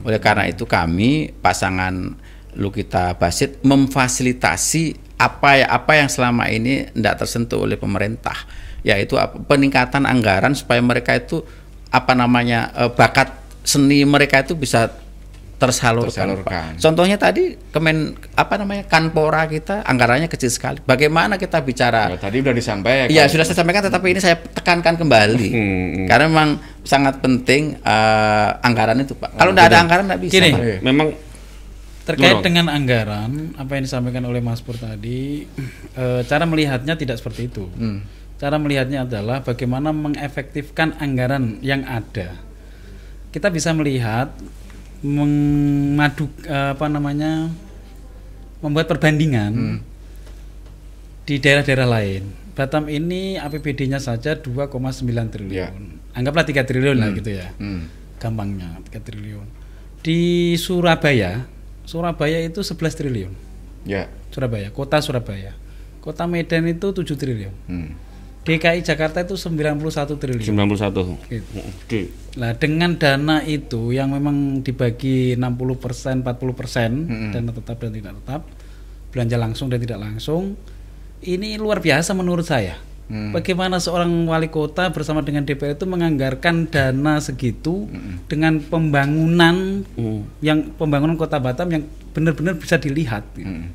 Oleh 0.08 0.16
karena 0.16 0.48
itu 0.48 0.64
kami 0.64 1.36
pasangan 1.44 2.16
Lukita 2.56 3.14
Basit 3.20 3.62
memfasilitasi 3.62 5.14
apa 5.20 5.60
ya 5.60 5.66
apa 5.68 5.92
yang 5.98 6.08
selama 6.08 6.48
ini 6.48 6.88
tidak 6.90 7.20
tersentuh 7.20 7.68
oleh 7.68 7.76
pemerintah. 7.76 8.34
Yaitu 8.80 9.20
peningkatan 9.44 10.08
anggaran 10.08 10.56
supaya 10.56 10.80
mereka 10.80 11.12
itu 11.14 11.44
apa 11.92 12.16
namanya 12.16 12.72
eh, 12.80 12.90
bakat 12.90 13.34
seni 13.60 14.08
mereka 14.08 14.40
itu 14.40 14.56
bisa 14.56 14.88
tersalurkan. 15.58 16.14
Tersalurkan. 16.14 16.70
Contohnya 16.78 17.18
tadi 17.18 17.58
Kemen 17.74 18.14
apa 18.38 18.54
namanya 18.56 18.86
Kanpora 18.86 19.44
kita 19.50 19.82
anggarannya 19.82 20.30
kecil 20.30 20.48
sekali. 20.54 20.78
Bagaimana 20.86 21.34
kita 21.34 21.58
bicara? 21.60 22.14
Ya, 22.14 22.18
tadi 22.18 22.38
udah 22.38 22.54
disampaikan. 22.54 23.10
Iya 23.10 23.26
sudah 23.26 23.44
saya 23.44 23.58
sampaikan, 23.58 23.82
tetapi 23.90 24.06
ini 24.14 24.20
saya 24.22 24.38
tekankan 24.38 24.94
kembali 24.94 25.48
Hmm, 25.48 26.06
karena 26.06 26.24
memang 26.30 26.48
sangat 26.86 27.18
penting 27.18 27.74
eh, 27.82 28.50
anggaran 28.62 29.02
itu 29.02 29.18
pak. 29.18 29.34
Kalau 29.34 29.50
tidak 29.52 29.66
ada 29.68 29.78
anggaran 29.82 30.04
tidak 30.06 30.20
bisa. 30.22 30.32
Gini. 30.38 30.50
Pak. 30.54 30.60
Iya. 30.62 30.78
memang 30.80 31.08
Terkait 32.08 32.40
Gimana? 32.40 32.46
dengan 32.48 32.66
anggaran, 32.72 33.52
apa 33.60 33.76
yang 33.76 33.84
disampaikan 33.84 34.24
oleh 34.24 34.40
Mas 34.40 34.64
Pur 34.64 34.80
tadi, 34.80 35.44
eh, 35.92 36.20
cara 36.24 36.48
melihatnya 36.48 36.96
tidak 36.96 37.20
seperti 37.20 37.52
itu. 37.52 37.68
Cara 38.40 38.56
melihatnya 38.56 39.04
adalah 39.04 39.44
bagaimana 39.44 39.92
mengefektifkan 39.92 40.96
anggaran 41.04 41.60
yang 41.60 41.84
ada. 41.84 42.32
Kita 43.28 43.52
bisa 43.52 43.76
melihat 43.76 44.32
mengadu 45.00 46.26
eh, 46.42 46.74
apa 46.74 46.86
namanya 46.86 47.50
membuat 48.58 48.90
perbandingan 48.90 49.78
di 51.22 51.38
daerah-daerah 51.38 51.86
lain. 51.86 52.22
Batam 52.58 52.90
ini 52.90 53.38
APBD-nya 53.38 54.02
saja 54.02 54.34
2,9 54.34 54.74
triliun. 55.30 55.54
Ya. 55.54 55.70
Anggaplah 56.10 56.42
3 56.42 56.66
triliun 56.66 56.98
lah 56.98 57.14
gitu 57.14 57.30
ya 57.30 57.54
Hmm. 57.54 57.86
gampangnya 58.18 58.82
3 58.90 58.98
triliun. 58.98 59.46
Di 60.02 60.18
Surabaya, 60.58 61.46
Surabaya 61.86 62.42
itu 62.42 62.66
11 62.66 62.98
triliun. 62.98 63.30
Ya. 63.86 64.10
Surabaya, 64.34 64.74
kota 64.74 64.98
Surabaya. 64.98 65.54
Kota 66.02 66.26
Medan 66.26 66.66
itu 66.66 66.90
7 66.90 67.14
triliun. 67.14 67.54
Hmm. 67.70 67.94
DKI 68.48 68.80
Jakarta 68.80 69.20
itu 69.20 69.36
91 69.36 69.76
triliun. 70.16 70.40
91 70.42 71.28
Gitu. 71.28 71.52
Oke. 71.60 72.00
Nah, 72.34 72.56
dengan 72.56 72.96
dana 72.96 73.44
itu 73.44 73.92
yang 73.92 74.08
memang 74.08 74.60
dibagi 74.60 75.36
60%, 75.36 76.24
40% 76.24 76.24
Mm-mm. 77.04 77.30
dana 77.30 77.50
tetap 77.52 77.76
dan 77.76 77.92
tidak 77.92 78.12
tetap, 78.18 78.42
belanja 79.10 79.36
langsung 79.36 79.66
dan 79.68 79.78
tidak 79.78 79.98
langsung, 79.98 80.56
ini 81.20 81.54
luar 81.54 81.78
biasa 81.78 82.12
menurut 82.12 82.42
saya. 82.42 82.78
Hmm. 83.08 83.32
Bagaimana 83.32 83.80
seorang 83.80 84.28
wali 84.28 84.48
kota 84.48 84.92
bersama 84.92 85.24
dengan 85.24 85.40
DPR 85.40 85.72
itu 85.72 85.88
menganggarkan 85.88 86.68
dana 86.68 87.16
segitu 87.18 87.88
dengan 88.28 88.60
pembangunan 88.60 89.80
Hmm. 89.96 90.28
yang 90.40 90.76
pembangunan 90.76 91.16
kota 91.16 91.40
Batam 91.40 91.72
yang 91.72 91.84
benar-benar 92.12 92.54
bisa 92.54 92.76
dilihat. 92.76 93.24
gitu. 93.32 93.48
Hmm. 93.48 93.72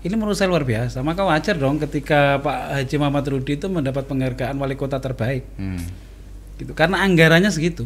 Ini 0.00 0.16
menurut 0.16 0.32
saya 0.32 0.48
luar 0.48 0.64
biasa. 0.64 1.00
Maka 1.00 1.22
wajar 1.22 1.54
dong 1.54 1.76
ketika 1.76 2.40
Pak 2.40 2.58
Haji 2.72 2.94
Muhammad 2.96 3.24
Rudi 3.28 3.52
itu 3.54 3.68
mendapat 3.68 4.08
penghargaan 4.08 4.56
wali 4.56 4.72
kota 4.72 4.96
terbaik 4.96 5.44
Hmm. 5.54 5.80
gitu 6.56 6.72
karena 6.72 7.00
anggarannya 7.00 7.48
segitu 7.48 7.84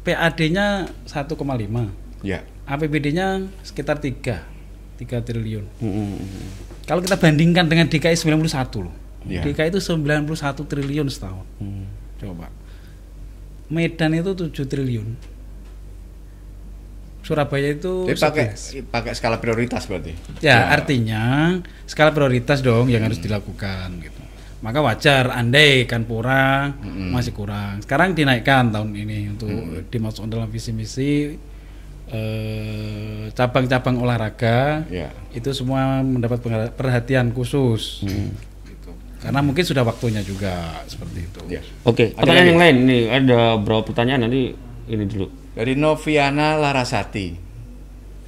PAD-nya 0.00 0.88
1,5 1.04 1.88
Ya. 2.20 2.44
APBD-nya 2.64 3.48
sekitar 3.60 4.00
3 4.00 4.44
3 4.96 5.20
triliun 5.20 5.64
Hmm. 5.76 6.16
kalau 6.84 7.00
kita 7.00 7.16
bandingkan 7.16 7.64
dengan 7.64 7.88
DKI 7.88 8.16
91 8.16 8.80
loh 8.80 8.92
Ya. 9.24 9.40
DKI 9.40 9.72
itu 9.72 9.80
91 9.80 10.64
triliun 10.64 11.08
setahun 11.08 11.44
Hmm. 11.56 11.88
coba 12.16 12.48
Medan 13.68 14.12
itu 14.12 14.32
7 14.36 14.64
triliun 14.64 15.16
Surabaya 17.24 17.72
itu 17.72 18.04
Jadi 18.04 18.20
pakai 18.20 18.44
11. 18.52 18.92
pakai 18.92 19.12
skala 19.12 19.36
prioritas 19.38 19.88
berarti. 19.88 20.12
Ya, 20.38 20.68
artinya 20.68 21.56
skala 21.84 22.12
prioritas 22.12 22.60
dong 22.60 22.86
yang 22.86 23.00
harus 23.00 23.16
dilakukan 23.16 23.96
gitu. 23.98 24.20
Maka 24.60 24.80
wajar 24.80 25.28
andai 25.30 25.84
kan 25.84 26.04
pura 26.04 26.72
masih 26.84 27.32
kurang. 27.32 27.80
Sekarang 27.80 28.12
dinaikkan 28.12 28.68
tahun 28.68 28.92
ini 28.92 29.18
untuk 29.30 29.48
dimasukkan 29.88 30.28
dalam 30.28 30.48
visi 30.48 30.70
misi 30.70 31.12
eh, 32.06 33.28
cabang-cabang 33.30 33.96
olahraga 33.98 34.84
Ya. 34.86 35.08
itu 35.32 35.48
semua 35.50 36.00
mendapat 36.00 36.40
perhatian 36.72 37.32
khusus. 37.32 38.04
Gitu. 38.04 38.90
Karena 39.18 39.40
mungkin 39.40 39.64
sudah 39.64 39.80
waktunya 39.82 40.20
juga 40.20 40.52
seperti 40.84 41.24
itu. 41.24 41.40
Ya. 41.48 41.60
Oke, 41.82 42.12
Ada 42.12 42.20
pertanyaan 42.20 42.36
lagi? 42.38 42.50
yang 42.50 42.60
lain 42.60 42.76
nih 42.84 43.02
ada 43.10 43.38
beberapa 43.56 43.82
pertanyaan 43.86 44.20
nanti 44.22 44.52
ini 44.86 45.04
dulu. 45.04 45.26
Dari 45.54 45.78
Noviana 45.78 46.58
Larasati. 46.58 47.42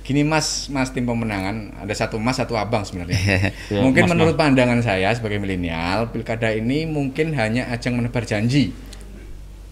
Gini 0.07 0.23
Mas, 0.23 0.71
Mas 0.71 0.95
tim 0.95 1.03
pemenangan, 1.03 1.83
ada 1.83 1.91
satu 1.91 2.23
Mas, 2.23 2.39
satu 2.39 2.55
Abang 2.55 2.87
sebenarnya. 2.87 3.19
Ya, 3.75 3.83
mungkin 3.83 4.07
Mas, 4.07 4.11
menurut 4.15 4.39
pandangan 4.39 4.79
saya 4.79 5.11
sebagai 5.11 5.43
milenial, 5.43 6.15
pilkada 6.15 6.55
ini 6.55 6.87
mungkin 6.87 7.35
hanya 7.35 7.67
ajang 7.75 7.99
menebar 7.99 8.23
janji. 8.23 8.71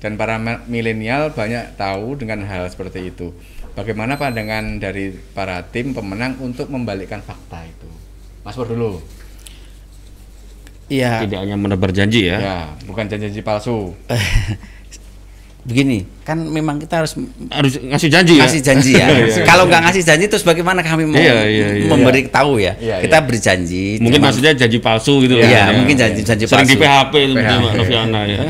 Dan 0.02 0.18
para 0.18 0.36
milenial 0.66 1.30
banyak 1.30 1.78
tahu 1.78 2.18
dengan 2.18 2.42
hal 2.50 2.66
seperti 2.66 3.14
itu. 3.14 3.30
Bagaimana 3.78 4.18
pandangan 4.18 4.82
dari 4.82 5.14
para 5.14 5.62
tim 5.70 5.94
pemenang 5.94 6.42
untuk 6.42 6.66
membalikkan 6.66 7.22
fakta 7.22 7.62
itu? 7.62 7.86
Mas 8.42 8.58
Pur 8.58 8.66
dulu. 8.66 8.98
Iya. 10.90 11.24
Tidak 11.24 11.38
hanya 11.38 11.56
menebar 11.56 11.94
janji 11.94 12.28
ya. 12.28 12.36
Ya, 12.42 12.58
bukan 12.84 13.08
janji-janji 13.08 13.40
palsu. 13.40 13.94
Begini, 15.64 16.04
kan 16.20 16.36
memang 16.36 16.76
kita 16.76 17.00
harus 17.00 17.16
Harus 17.48 17.80
ngasih 17.80 18.12
janji 18.12 18.36
ya. 18.36 18.44
ngasih 18.44 18.60
janji 18.60 18.90
ya. 18.94 19.06
Iya, 19.24 19.42
Kalau 19.42 19.64
nggak 19.64 19.82
ngasih 19.88 20.04
janji 20.04 20.28
terus 20.28 20.42
bagaimana 20.42 20.84
kami 20.84 21.08
mau 21.08 21.16
Iya, 21.16 21.48
iya, 21.48 21.66
iya. 21.74 21.88
memberi 21.88 22.28
tahu 22.28 22.60
ya? 22.60 22.76
Iya, 22.76 23.00
kita 23.00 23.16
iya. 23.16 23.24
beri 23.24 23.38
janji. 23.40 23.84
Mungkin 23.96 24.20
cuma- 24.20 24.28
maksudnya 24.28 24.52
janji 24.52 24.78
palsu 24.78 25.20
gitu 25.20 25.34
Iya, 25.34 25.72
loh. 25.72 25.80
mungkin 25.80 25.96
janji-janji 25.96 26.44
Sering 26.44 26.68
di 26.68 26.76
palsu. 26.76 26.84
PHP 26.84 27.14
itu 27.16 27.34
PHP. 27.34 27.56
Mbak 27.56 27.72
Noviana 27.74 28.20
ya. 28.24 28.40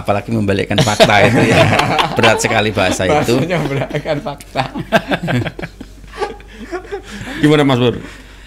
apalagi 0.00 0.30
membalikkan 0.30 0.78
fakta 0.78 1.14
itu 1.24 1.40
ya. 1.46 1.62
Berat 2.14 2.38
sekali 2.38 2.70
bahasa 2.70 3.04
itu. 3.04 3.40
Bahasanya 3.40 3.56
membalikkan 3.58 4.16
fakta. 4.20 4.64
Gimana 7.40 7.62
Mas 7.64 7.78
Pur? 7.78 7.94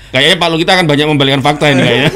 Kayaknya 0.09 0.35
Pak 0.37 0.47
Lu 0.47 0.57
kita 0.57 0.71
akan 0.77 0.85
banyak 0.85 1.07
membalikan 1.09 1.41
fakta 1.41 1.65
ini 1.67 1.81
kayaknya. 1.81 2.11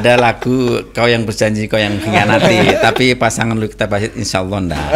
Ada 0.00 0.16
lagu 0.16 0.80
kau 0.96 1.04
yang 1.04 1.28
berjanji 1.28 1.68
kau 1.68 1.76
yang 1.76 2.00
mengkhianati, 2.00 2.72
tapi 2.88 3.12
pasangan 3.12 3.52
lu 3.52 3.68
kita 3.68 3.84
bahas 3.84 4.08
insya 4.16 4.40
Allah 4.40 4.58
enggak. 4.64 4.88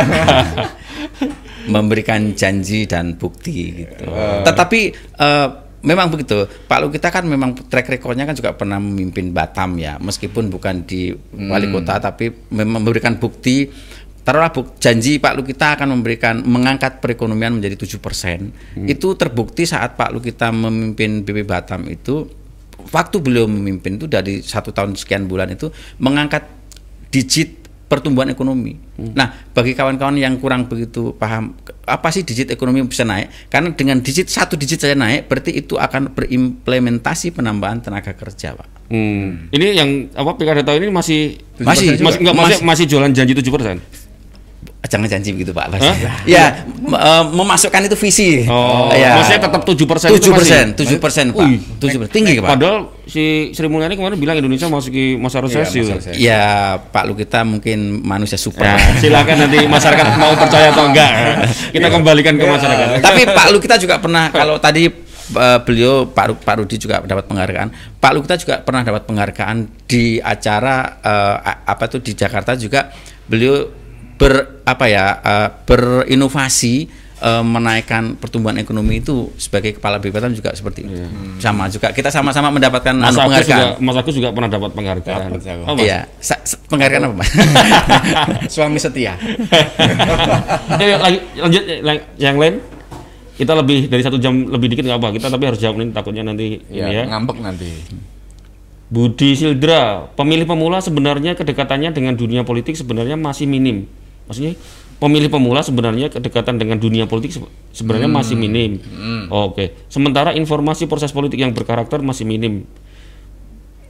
Memberikan 1.75 2.33
janji 2.33 2.89
dan 2.89 3.21
bukti 3.21 3.85
gitu. 3.85 4.05
Tetapi 4.45 4.81
eh, 4.97 5.49
memang 5.85 6.09
begitu. 6.09 6.49
Pak 6.49 6.79
Lu 6.81 6.89
kita 6.89 7.13
kan 7.13 7.25
memang 7.29 7.53
track 7.57 7.89
recordnya 7.89 8.25
kan 8.25 8.33
juga 8.33 8.57
pernah 8.57 8.81
memimpin 8.81 9.33
Batam 9.33 9.77
ya, 9.77 10.01
meskipun 10.01 10.49
bukan 10.49 10.89
di 10.89 11.13
wali 11.37 11.69
kota, 11.69 12.01
tapi 12.01 12.33
memang 12.53 12.81
memberikan 12.85 13.21
bukti 13.21 13.69
taruhlah 14.25 14.49
buk- 14.49 14.81
janji 14.81 15.21
Pak 15.21 15.37
Lukita 15.37 15.77
akan 15.77 16.01
memberikan 16.01 16.41
mengangkat 16.41 17.05
perekonomian 17.05 17.61
menjadi 17.61 17.77
7%. 17.85 18.89
Itu 18.89 19.21
terbukti 19.21 19.69
saat 19.69 20.01
Pak 20.01 20.17
Lukita 20.17 20.49
memimpin 20.49 21.23
BP 21.23 21.45
Batam 21.45 21.85
itu 21.93 22.25
waktu 22.91 23.17
beliau 23.23 23.47
memimpin 23.49 23.97
itu 23.97 24.11
dari 24.11 24.43
satu 24.45 24.75
tahun 24.75 24.99
sekian 24.99 25.29
bulan 25.31 25.53
itu 25.53 25.71
mengangkat 26.03 26.45
digit 27.09 27.65
pertumbuhan 27.85 28.33
ekonomi. 28.33 28.75
Nah, 28.99 29.31
bagi 29.55 29.77
kawan-kawan 29.77 30.19
yang 30.19 30.41
kurang 30.41 30.67
begitu 30.67 31.15
paham 31.15 31.55
apa 31.85 32.09
sih 32.11 32.27
digit 32.27 32.51
ekonomi 32.51 32.83
bisa 32.89 33.07
naik? 33.07 33.53
Karena 33.53 33.71
dengan 33.71 34.01
digit 34.03 34.27
satu 34.27 34.59
digit 34.59 34.83
saja 34.83 34.97
naik, 34.99 35.31
berarti 35.31 35.55
itu 35.55 35.79
akan 35.79 36.11
berimplementasi 36.17 37.31
penambahan 37.37 37.85
tenaga 37.85 38.17
kerja, 38.17 38.57
Pak. 38.59 38.69
Hmm. 38.91 39.47
Ini 39.53 39.67
yang 39.79 39.91
apa 40.17 40.35
pilkada 40.35 40.67
tahun 40.67 40.91
ini 40.91 40.93
masih 40.93 41.21
Masih 41.55 42.03
masih 42.03 42.19
enggak 42.19 42.35
masih, 42.35 42.59
masih 42.67 42.85
jualan 42.91 43.13
janji 43.15 43.31
7%. 43.31 43.79
Jangan 44.85 45.09
janji 45.09 45.33
begitu 45.33 45.51
Pak. 45.51 45.81
Ya, 46.23 46.61
m- 46.69 46.93
eh, 46.93 47.25
memasukkan 47.27 47.81
itu 47.83 47.97
visi. 47.97 48.45
Oh, 48.45 48.93
ya. 48.93 49.17
maksudnya 49.17 49.41
tetap 49.43 49.63
7% 49.65 49.73
itu 49.73 50.21
Tujuh 50.21 50.33
persen, 50.35 50.65
tujuh 50.75 50.99
persen 50.99 51.25
Pak. 51.31 51.49
Tujuh 51.81 51.99
persen, 51.99 52.13
tinggi 52.13 52.37
Pak. 52.37 52.51
Padahal 52.53 52.79
si 53.03 53.25
Sri 53.51 53.65
Mulyani 53.65 53.97
kemarin 53.97 54.15
bilang 54.15 54.37
Indonesia 54.37 54.69
masuki 54.69 55.17
masa 55.17 55.41
resesi. 55.41 55.81
masa 55.83 55.97
resesi. 55.99 56.21
Ya 56.21 56.45
Pak 56.79 57.05
Lukita 57.07 57.41
mungkin 57.43 58.05
manusia 58.05 58.37
super. 58.37 58.61
Ya, 58.63 58.77
silakan 58.95 59.37
nanti 59.41 59.65
masyarakat 59.65 60.07
mau 60.15 60.37
percaya 60.37 60.69
atau 60.69 60.85
enggak. 60.85 61.11
Kita 61.73 61.89
kembalikan 61.89 62.35
ke 62.35 62.45
masyarakat. 62.45 62.87
Tapi 63.01 63.21
Pak 63.27 63.47
Lukita 63.51 63.81
juga 63.81 63.97
pernah 63.97 64.29
kalau 64.29 64.61
tadi 64.61 64.85
eh, 65.33 65.59
beliau 65.65 66.05
Pak 66.07 66.45
Pak 66.45 66.55
Rudi 66.61 66.77
juga 66.77 67.01
dapat 67.01 67.25
penghargaan. 67.25 67.69
Pak 67.97 68.13
Lukita 68.13 68.37
juga 68.37 68.61
pernah 68.61 68.85
dapat 68.85 69.09
penghargaan 69.09 69.57
di 69.83 70.21
acara 70.21 71.01
eh, 71.01 71.37
a- 71.43 71.61
apa 71.67 71.89
tuh 71.89 71.99
di 71.99 72.13
Jakarta 72.13 72.53
juga 72.53 72.93
beliau 73.25 73.81
ber 74.15 74.63
apa 74.65 74.85
ya 74.87 75.07
eh, 75.21 75.49
berinovasi 75.67 76.75
eh, 77.19 77.45
menaikkan 77.45 78.15
pertumbuhan 78.21 78.57
ekonomi 78.61 79.03
itu 79.03 79.33
sebagai 79.37 79.77
kepala 79.77 79.99
BPTM 79.99 80.35
juga 80.37 80.55
seperti 80.55 80.87
itu. 80.87 80.95
Sama 81.41 81.67
juga 81.67 81.91
kita 81.91 82.09
sama-sama 82.13 82.53
mendapatkan 82.55 82.95
Mas 82.95 83.17
anu, 83.17 83.31
Agus 83.33 83.47
juga 83.47 83.75
penghargaan. 83.75 83.83
Mas 83.83 83.97
Agus 83.99 84.15
juga 84.15 84.29
pernah 84.31 84.51
dapat 84.51 84.71
penghargaan. 84.73 85.21
Dapat, 85.35 85.41
aku. 85.43 85.63
Oh, 85.67 85.75
Mas. 85.75 85.85
Iya, 85.85 85.99
Sa- 86.23 86.43
sa- 86.45 86.61
penghargaan 86.71 87.03
apa, 87.11 87.15
Mas? 87.19 87.31
Suami 88.55 88.79
setia. 88.79 89.19
Lanjut, 91.45 91.63
lanjut 91.83 92.05
yang 92.19 92.37
lain. 92.39 92.55
Kita 93.35 93.51
lebih 93.51 93.91
dari 93.91 93.99
satu 93.99 94.15
jam 94.23 94.47
lebih 94.47 94.71
dikit 94.71 94.87
nggak 94.87 94.99
apa 95.03 95.09
kita 95.11 95.27
tapi 95.27 95.43
harus 95.51 95.59
jawab 95.59 95.83
ini 95.83 95.91
takutnya 95.91 96.23
nanti 96.23 96.55
ya, 96.71 96.87
ini 96.87 97.03
ya. 97.03 97.05
ngambek 97.11 97.43
nanti. 97.43 97.67
Budi 98.95 99.35
Sildra, 99.35 100.07
pemilih 100.15 100.47
pemula 100.47 100.79
sebenarnya 100.79 101.35
kedekatannya 101.35 101.91
dengan 101.91 102.15
dunia 102.15 102.47
politik 102.47 102.79
sebenarnya 102.79 103.19
masih 103.19 103.51
minim. 103.51 103.91
Maksudnya 104.25 104.53
pemilih 104.97 105.29
pemula 105.29 105.61
sebenarnya 105.61 106.09
kedekatan 106.09 106.57
dengan 106.57 106.77
dunia 106.77 107.05
politik 107.05 107.31
se- 107.31 107.45
sebenarnya 107.73 108.09
masih 108.09 108.35
minim. 108.35 108.81
Oke. 109.29 109.75
Sementara 109.87 110.33
informasi 110.33 110.85
proses 110.85 111.11
politik 111.11 111.37
yang 111.37 111.51
berkarakter 111.51 112.01
masih 112.01 112.25
minim. 112.25 112.65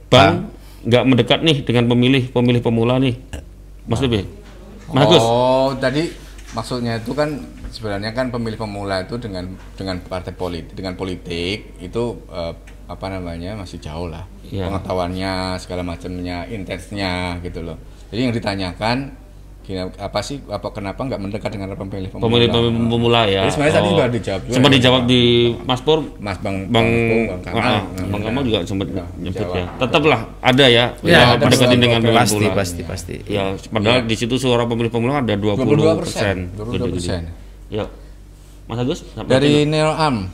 Bang 0.07 0.51
nggak 0.85 1.03
mendekat 1.03 1.39
nih 1.41 1.57
dengan 1.61 1.89
pemilih 1.89 2.29
pemilih 2.29 2.61
pemula 2.61 3.01
nih. 3.01 3.17
Mas 3.85 3.99
Lebih. 3.99 4.25
Mas 4.87 5.01
Agus. 5.03 5.17
Oh, 5.19 5.73
tadi 5.75 6.09
maksudnya 6.51 6.97
itu 6.97 7.11
kan 7.11 7.41
sebenarnya 7.67 8.11
kan 8.11 8.29
pemilih 8.29 8.55
pemula 8.55 9.01
itu 9.01 9.17
dengan 9.17 9.49
dengan 9.73 9.97
partai 9.99 10.31
politik 10.31 10.73
dengan 10.73 10.93
politik 10.93 11.73
itu 11.79 12.03
eh, 12.29 12.53
apa 12.85 13.05
namanya 13.09 13.57
masih 13.57 13.81
jauh 13.81 14.05
lah 14.05 14.23
Iya. 14.45 14.69
pengetahuannya 14.69 15.57
segala 15.57 15.81
macamnya 15.81 16.45
intensnya 16.45 17.41
gitu 17.41 17.65
loh. 17.65 17.81
Jadi 18.13 18.19
yang 18.21 18.33
ditanyakan 18.33 18.97
gini, 19.65 19.81
apa 19.81 20.19
sih 20.21 20.37
apa 20.45 20.69
kenapa 20.69 21.01
nggak 21.01 21.17
mendekat 21.17 21.49
dengan 21.49 21.73
pemilih 21.73 22.07
pemula? 22.07 22.23
Pemilih 22.23 22.47
pemula 22.87 23.21
ya. 23.25 23.41
Jadi 23.43 23.51
sebenarnya 23.51 23.75
tadi 23.75 23.89
juga 23.89 24.05
dijawab 24.07 24.41
juga 24.41 24.53
Sempat 24.53 24.69
ya. 24.69 24.75
dijawab 24.77 25.01
di 25.03 25.21
Mas 25.61 25.81
Pur 25.81 25.99
Mas 26.17 26.37
Bang 26.37 26.57
Bang 26.69 26.87
Bang 27.27 27.41
Kamal. 27.41 27.59
Ah, 27.59 27.81
Nah, 27.81 28.05
Bang 28.07 28.21
Kamal 28.21 28.41
juga 28.43 28.59
sempat 28.61 28.87
Ya, 28.87 29.05
nyebut 29.17 29.41
jawab. 29.41 29.57
ya. 29.57 29.65
Tetaplah 29.75 30.21
ada 30.39 30.65
ya, 30.65 30.85
Ya, 31.01 31.09
ya 31.11 31.19
ada 31.33 31.43
mendekatin 31.43 31.79
dengan 31.79 31.99
pemilih 31.99 32.15
pasti, 32.15 32.35
pemula. 32.37 32.53
pasti, 32.55 32.81
pasti. 32.83 33.15
Ya, 33.25 33.43
padahal 33.65 33.99
di 34.03 34.15
situ 34.15 34.35
suara 34.35 34.63
pemilih 34.63 34.89
pemula 34.89 35.19
ada 35.19 35.33
20 35.33 35.97
persen. 35.97 36.53
22%. 36.53 37.25
Ya, 37.67 37.89
Mas 38.65 38.77
Agus. 38.77 39.01
sampai 39.11 39.31
Dari. 39.31 39.65
Neo 39.65 39.89
Am, 39.89 40.29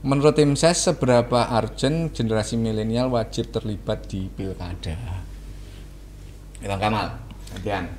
menurut 0.00 0.32
tim 0.32 0.52
ses 0.52 0.80
seberapa 0.80 1.28
urgent 1.52 2.10
generasi 2.10 2.56
milenial 2.56 3.08
wajib 3.08 3.48
terlibat 3.48 4.04
di 4.06 4.26
pilkada? 4.26 4.96
Bang 6.60 6.76
Kamal, 6.76 7.08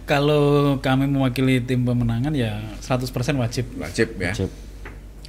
Kalau 0.06 0.76
kami 0.80 1.06
mewakili 1.06 1.60
tim 1.60 1.84
pemenangan 1.84 2.32
ya 2.32 2.60
100% 2.80 3.08
wajib 3.38 3.66
Wajib 3.78 4.08
ya. 4.18 4.32
Wajib. 4.32 4.50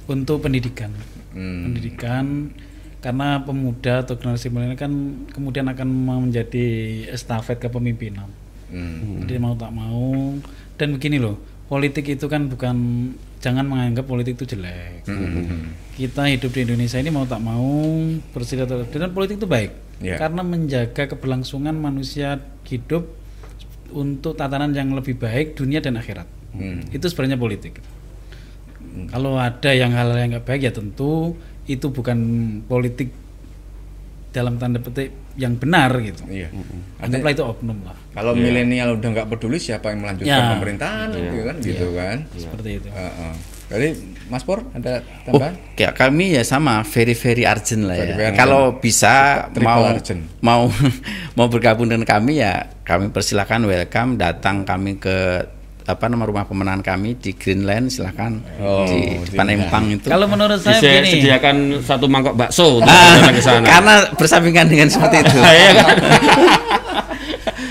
untuk 0.03 0.43
pendidikan. 0.43 0.91
Hmm. 1.31 1.69
Pendidikan 1.71 2.51
karena 2.99 3.43
pemuda 3.43 3.99
atau 3.99 4.15
generasi 4.15 4.47
milenial 4.47 4.79
kan 4.79 4.91
kemudian 5.31 5.67
akan 5.67 5.87
menjadi 6.27 6.65
estafet 7.11 7.59
kepemimpinan. 7.59 8.27
Hmm. 8.67 9.23
Jadi 9.23 9.37
mau 9.37 9.55
tak 9.55 9.71
mau 9.71 10.33
dan 10.75 10.95
begini 10.95 11.19
loh, 11.19 11.37
politik 11.67 12.07
itu 12.09 12.25
kan 12.25 12.47
bukan 12.47 12.75
jangan 13.39 13.67
menganggap 13.67 14.07
politik 14.07 14.39
itu 14.39 14.55
jelek. 14.55 15.03
Hmm. 15.05 15.75
Kita 15.93 16.25
hidup 16.25 16.51
di 16.51 16.63
Indonesia 16.63 16.97
ini 16.97 17.11
mau 17.11 17.23
tak 17.23 17.39
mau 17.39 17.95
bersilaturahmi 18.31 18.91
dan 18.91 19.11
politik 19.11 19.37
itu 19.37 19.47
baik 19.47 19.71
Iya. 20.03 20.19
karena 20.19 20.41
menjaga 20.43 21.07
keberlangsungan 21.07 21.79
manusia 21.79 22.35
hidup 22.67 23.07
untuk 23.93 24.33
tatanan 24.33 24.73
yang 24.73 24.91
lebih 24.91 25.15
baik 25.15 25.53
dunia 25.53 25.79
dan 25.79 25.95
akhirat. 25.95 26.25
Hmm. 26.53 26.81
Itu 26.89 27.05
sebenarnya 27.07 27.37
politik. 27.37 27.77
Kalau 29.09 29.37
ada 29.39 29.71
yang 29.73 29.93
hal 29.93 30.13
yang 30.13 30.37
nggak 30.37 30.45
baik 30.45 30.61
ya 30.65 30.73
tentu 30.73 31.33
itu 31.65 31.87
bukan 31.89 32.17
politik 32.67 33.09
dalam 34.33 34.57
tanda 34.57 34.81
petik 34.81 35.13
yang 35.37 35.57
benar 35.57 35.93
gitu. 36.01 36.25
Iya. 36.25 36.49
Anggaplah 37.01 37.31
itu 37.33 37.43
oknum 37.45 37.77
lah. 37.85 37.97
Kalau 38.13 38.33
milenial 38.33 38.97
udah 38.97 39.09
nggak 39.13 39.27
peduli 39.29 39.57
siapa 39.57 39.93
yang 39.93 40.01
melanjutkan 40.05 40.29
Ya. 40.29 40.51
pemerintahan 40.57 41.07
gitu 41.13 41.37
kan 41.41 41.55
gitu 41.61 41.87
kan. 41.93 42.17
Seperti 42.33 42.69
itu. 42.81 42.89
Heeh. 42.89 43.33
Jadi 43.65 43.87
Mas 44.25 44.41
Pur 44.41 44.61
ada 44.67 45.01
Oh, 45.23 45.33
tambahan? 45.33 45.53
ya 45.73 45.89
kami 45.91 46.25
ya 46.31 46.43
sama 46.43 46.83
very 46.83 47.11
very 47.11 47.43
urgent 47.43 47.83
lah 47.83 47.95
Very, 47.95 48.09
ya. 48.09 48.15
very 48.17 48.35
Kalau 48.35 48.75
bisa 48.75 49.13
Triple 49.49 49.65
mau 49.65 49.81
urgent. 49.89 50.21
mau 50.39 50.61
mau 51.37 51.47
bergabung 51.47 51.85
dengan 51.85 52.03
kami 52.03 52.37
ya 52.37 52.53
kami 52.81 53.09
persilakan 53.09 53.65
welcome 53.65 54.15
datang 54.15 54.61
kami 54.61 54.95
ke 54.95 55.41
apa 55.83 56.07
nama 56.07 56.23
rumah 56.23 56.43
pemenangan 56.43 56.79
kami 56.81 57.15
di 57.15 57.33
Greenland 57.33 57.89
silakan 57.89 58.39
Oh, 58.57 58.85
di 58.85 59.19
di 59.19 59.27
depan 59.27 59.47
Empang 59.49 59.85
itu. 59.89 60.07
Kalau 60.07 60.25
menurut 60.25 60.55
saya 60.57 60.79
Bisa 60.79 60.87
begini, 60.89 61.09
sediakan 61.17 61.55
satu 61.81 62.05
mangkok 62.05 62.35
bakso 62.35 62.79
untuk 62.79 62.87
Ah, 62.87 63.27
ke 63.27 63.41
sana. 63.41 63.67
karena 63.67 63.93
bersampingan 64.13 64.65
dengan 64.65 64.87
seperti 64.87 65.17
itu. 65.21 65.39
Iya 65.53 65.71
kan? 65.75 65.95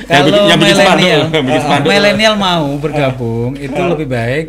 Kalau 0.04 0.28
milenial 0.52 1.20
spanduk. 1.56 1.88
milenial 1.88 2.34
mau 2.36 2.68
bergabung 2.76 3.56
itu 3.56 3.80
lebih 3.80 4.04
baik 4.06 4.46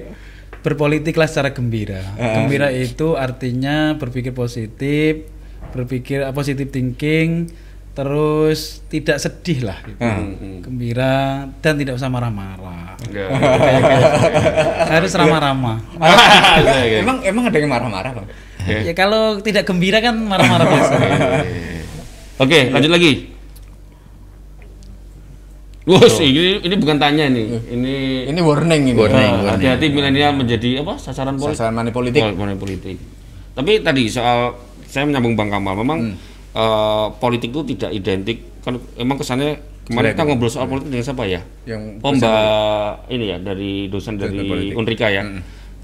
berpolitiklah 0.64 1.28
secara 1.28 1.52
gembira. 1.52 2.00
Gembira 2.16 2.72
itu 2.72 3.20
artinya 3.20 4.00
berpikir 4.00 4.32
positif, 4.32 5.28
berpikir 5.76 6.24
uh, 6.24 6.32
positive 6.32 6.72
thinking, 6.72 7.52
terus 7.94 8.82
tidak 8.88 9.20
sedih 9.20 9.68
lah. 9.68 9.78
gitu. 9.84 10.00
Gembira 10.64 11.46
dan 11.60 11.76
tidak 11.76 12.00
usah 12.00 12.08
marah-marah. 12.08 12.96
Harus 14.94 15.12
ramah-ramah. 15.14 15.78
Emang 17.04 17.18
emang 17.22 17.44
ada 17.52 17.58
yang 17.60 17.70
marah-marah 17.70 18.12
bang? 18.16 18.28
ya 18.64 18.96
kalau 18.96 19.44
tidak 19.44 19.68
gembira 19.68 20.00
kan 20.00 20.16
marah-marah 20.16 20.64
biasa. 20.72 20.96
Oke, 22.40 22.72
lanjut 22.72 22.92
lagi. 22.96 23.33
Wus, 25.84 26.16
ini 26.18 26.64
ini 26.64 26.76
bukan 26.80 26.96
tanya 26.96 27.28
nih. 27.28 27.60
Ini 27.68 27.96
Ini 28.32 28.40
warning 28.40 28.84
ini. 28.88 28.96
Warning. 28.96 29.32
eh, 29.36 29.52
hati-hati 29.52 29.86
milenial 29.92 30.32
menjadi 30.32 30.80
apa? 30.80 30.96
Sasaran 30.96 31.36
politik. 31.36 31.60
Sasaran 31.60 31.92
politik. 31.92 32.22
Pol- 32.24 32.40
money 32.40 32.56
politik. 32.56 32.96
Tapi 33.52 33.84
tadi 33.84 34.08
soal 34.08 34.56
saya 34.88 35.04
menyambung 35.04 35.36
Bang 35.36 35.52
Kamal, 35.52 35.76
memang 35.76 36.16
eh, 36.56 37.08
politik 37.20 37.52
itu 37.52 37.76
tidak 37.76 37.92
identik 37.92 38.38
kan 38.64 38.80
emang 38.96 39.20
kesannya 39.20 39.60
kemarin 39.84 40.16
kita 40.16 40.24
ngobrol 40.24 40.48
soal 40.48 40.72
politik 40.72 40.88
dengan 40.88 41.04
siapa 41.04 41.24
ya? 41.28 41.42
Yang 41.68 42.00
Mbak 42.00 43.12
ini 43.12 43.26
ya 43.28 43.38
dari 43.44 43.72
dosen 43.92 44.16
dari. 44.16 44.72
Unrika 44.72 45.12
ya. 45.12 45.28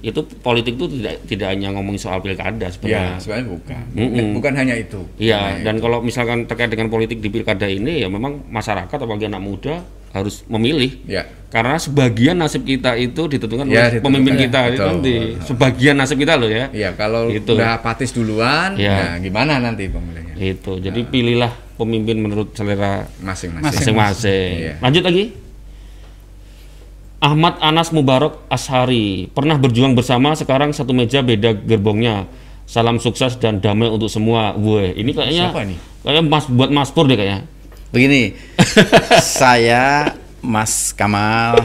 Itu 0.01 0.23
politik 0.39 0.75
itu 0.75 0.88
tidak 0.89 1.25
tidak 1.25 1.47
hanya 1.49 1.71
ngomongin 1.71 1.99
soal 1.99 2.19
pilkada 2.19 2.55
Ya, 2.57 2.69
sebenarnya. 2.69 3.15
sebenarnya 3.17 3.47
bukan. 3.49 3.83
Mm-mm. 3.93 4.27
Bukan 4.33 4.53
hanya 4.53 4.75
itu. 4.75 5.01
Iya, 5.15 5.39
Nah, 5.39 5.51
dan 5.62 5.75
kalau 5.77 5.99
misalkan 5.99 6.45
terkait 6.45 6.67
dengan 6.67 6.88
politik 6.88 7.17
di 7.17 7.27
pilkada 7.27 7.65
ini 7.65 7.99
ya 7.99 8.07
memang 8.07 8.47
masyarakat 8.47 8.95
apalagi 8.95 9.25
anak 9.25 9.39
muda 9.39 9.75
harus 10.09 10.41
memilih. 10.45 11.03
Ya. 11.05 11.27
Karena 11.49 11.75
sebagian 11.75 12.33
nasib 12.35 12.63
kita 12.63 12.93
itu 12.93 13.25
ditentukan 13.25 13.65
Ya, 13.65 13.89
oleh 13.89 13.99
pemimpin 13.99 14.33
Ya, 14.33 14.41
kita 14.43 14.59
itu 14.67 14.81
nanti. 14.81 15.15
Sebagian 15.43 15.95
nasib 15.95 16.17
kita 16.17 16.33
loh 16.33 16.47
ya. 16.47 16.69
Iya, 16.69 16.93
kalau 16.93 17.29
Gitu. 17.29 17.53
udah 17.53 17.75
apatis 17.75 18.09
duluan, 18.09 18.73
Iya. 18.73 18.93
nah 18.93 19.13
gimana 19.17 19.57
nanti 19.59 19.85
pemilihnya? 19.85 20.33
Itu. 20.35 20.77
Jadi 20.77 21.05
pilihlah 21.05 21.49
pemimpin 21.75 22.17
menurut 22.17 22.53
selera 22.53 23.05
Masing-masing. 23.19 23.65
masing-masing. 23.65 24.51
Iya. 24.55 24.73
Lanjut 24.79 25.03
lagi. 25.03 25.25
Ahmad 27.19 27.60
Anas 27.60 27.91
Mubarak 27.91 28.47
Ashari 28.47 29.27
pernah 29.29 29.55
berjuang 29.55 29.91
bersama 29.91 30.32
sekarang 30.34 30.71
satu 30.71 30.91
meja 30.91 31.19
beda 31.19 31.51
gerbongnya 31.53 32.32
salam 32.63 32.95
sukses 32.95 33.36
dan 33.36 33.60
damai 33.60 33.88
untuk 33.88 34.08
semua 34.08 34.53
gue 34.53 34.93
ini 34.93 35.12
kayaknya 35.12 35.51
Siapa 35.51 35.62
ini? 35.62 35.75
kayak 35.99 36.23
mas 36.23 36.45
buat 36.47 36.69
Mas 36.69 36.89
Pur 36.89 37.05
deh 37.05 37.15
kayaknya 37.15 37.43
Begini, 37.89 38.38
saya 39.41 40.13
Mas 40.39 40.93
Kamal, 40.93 41.58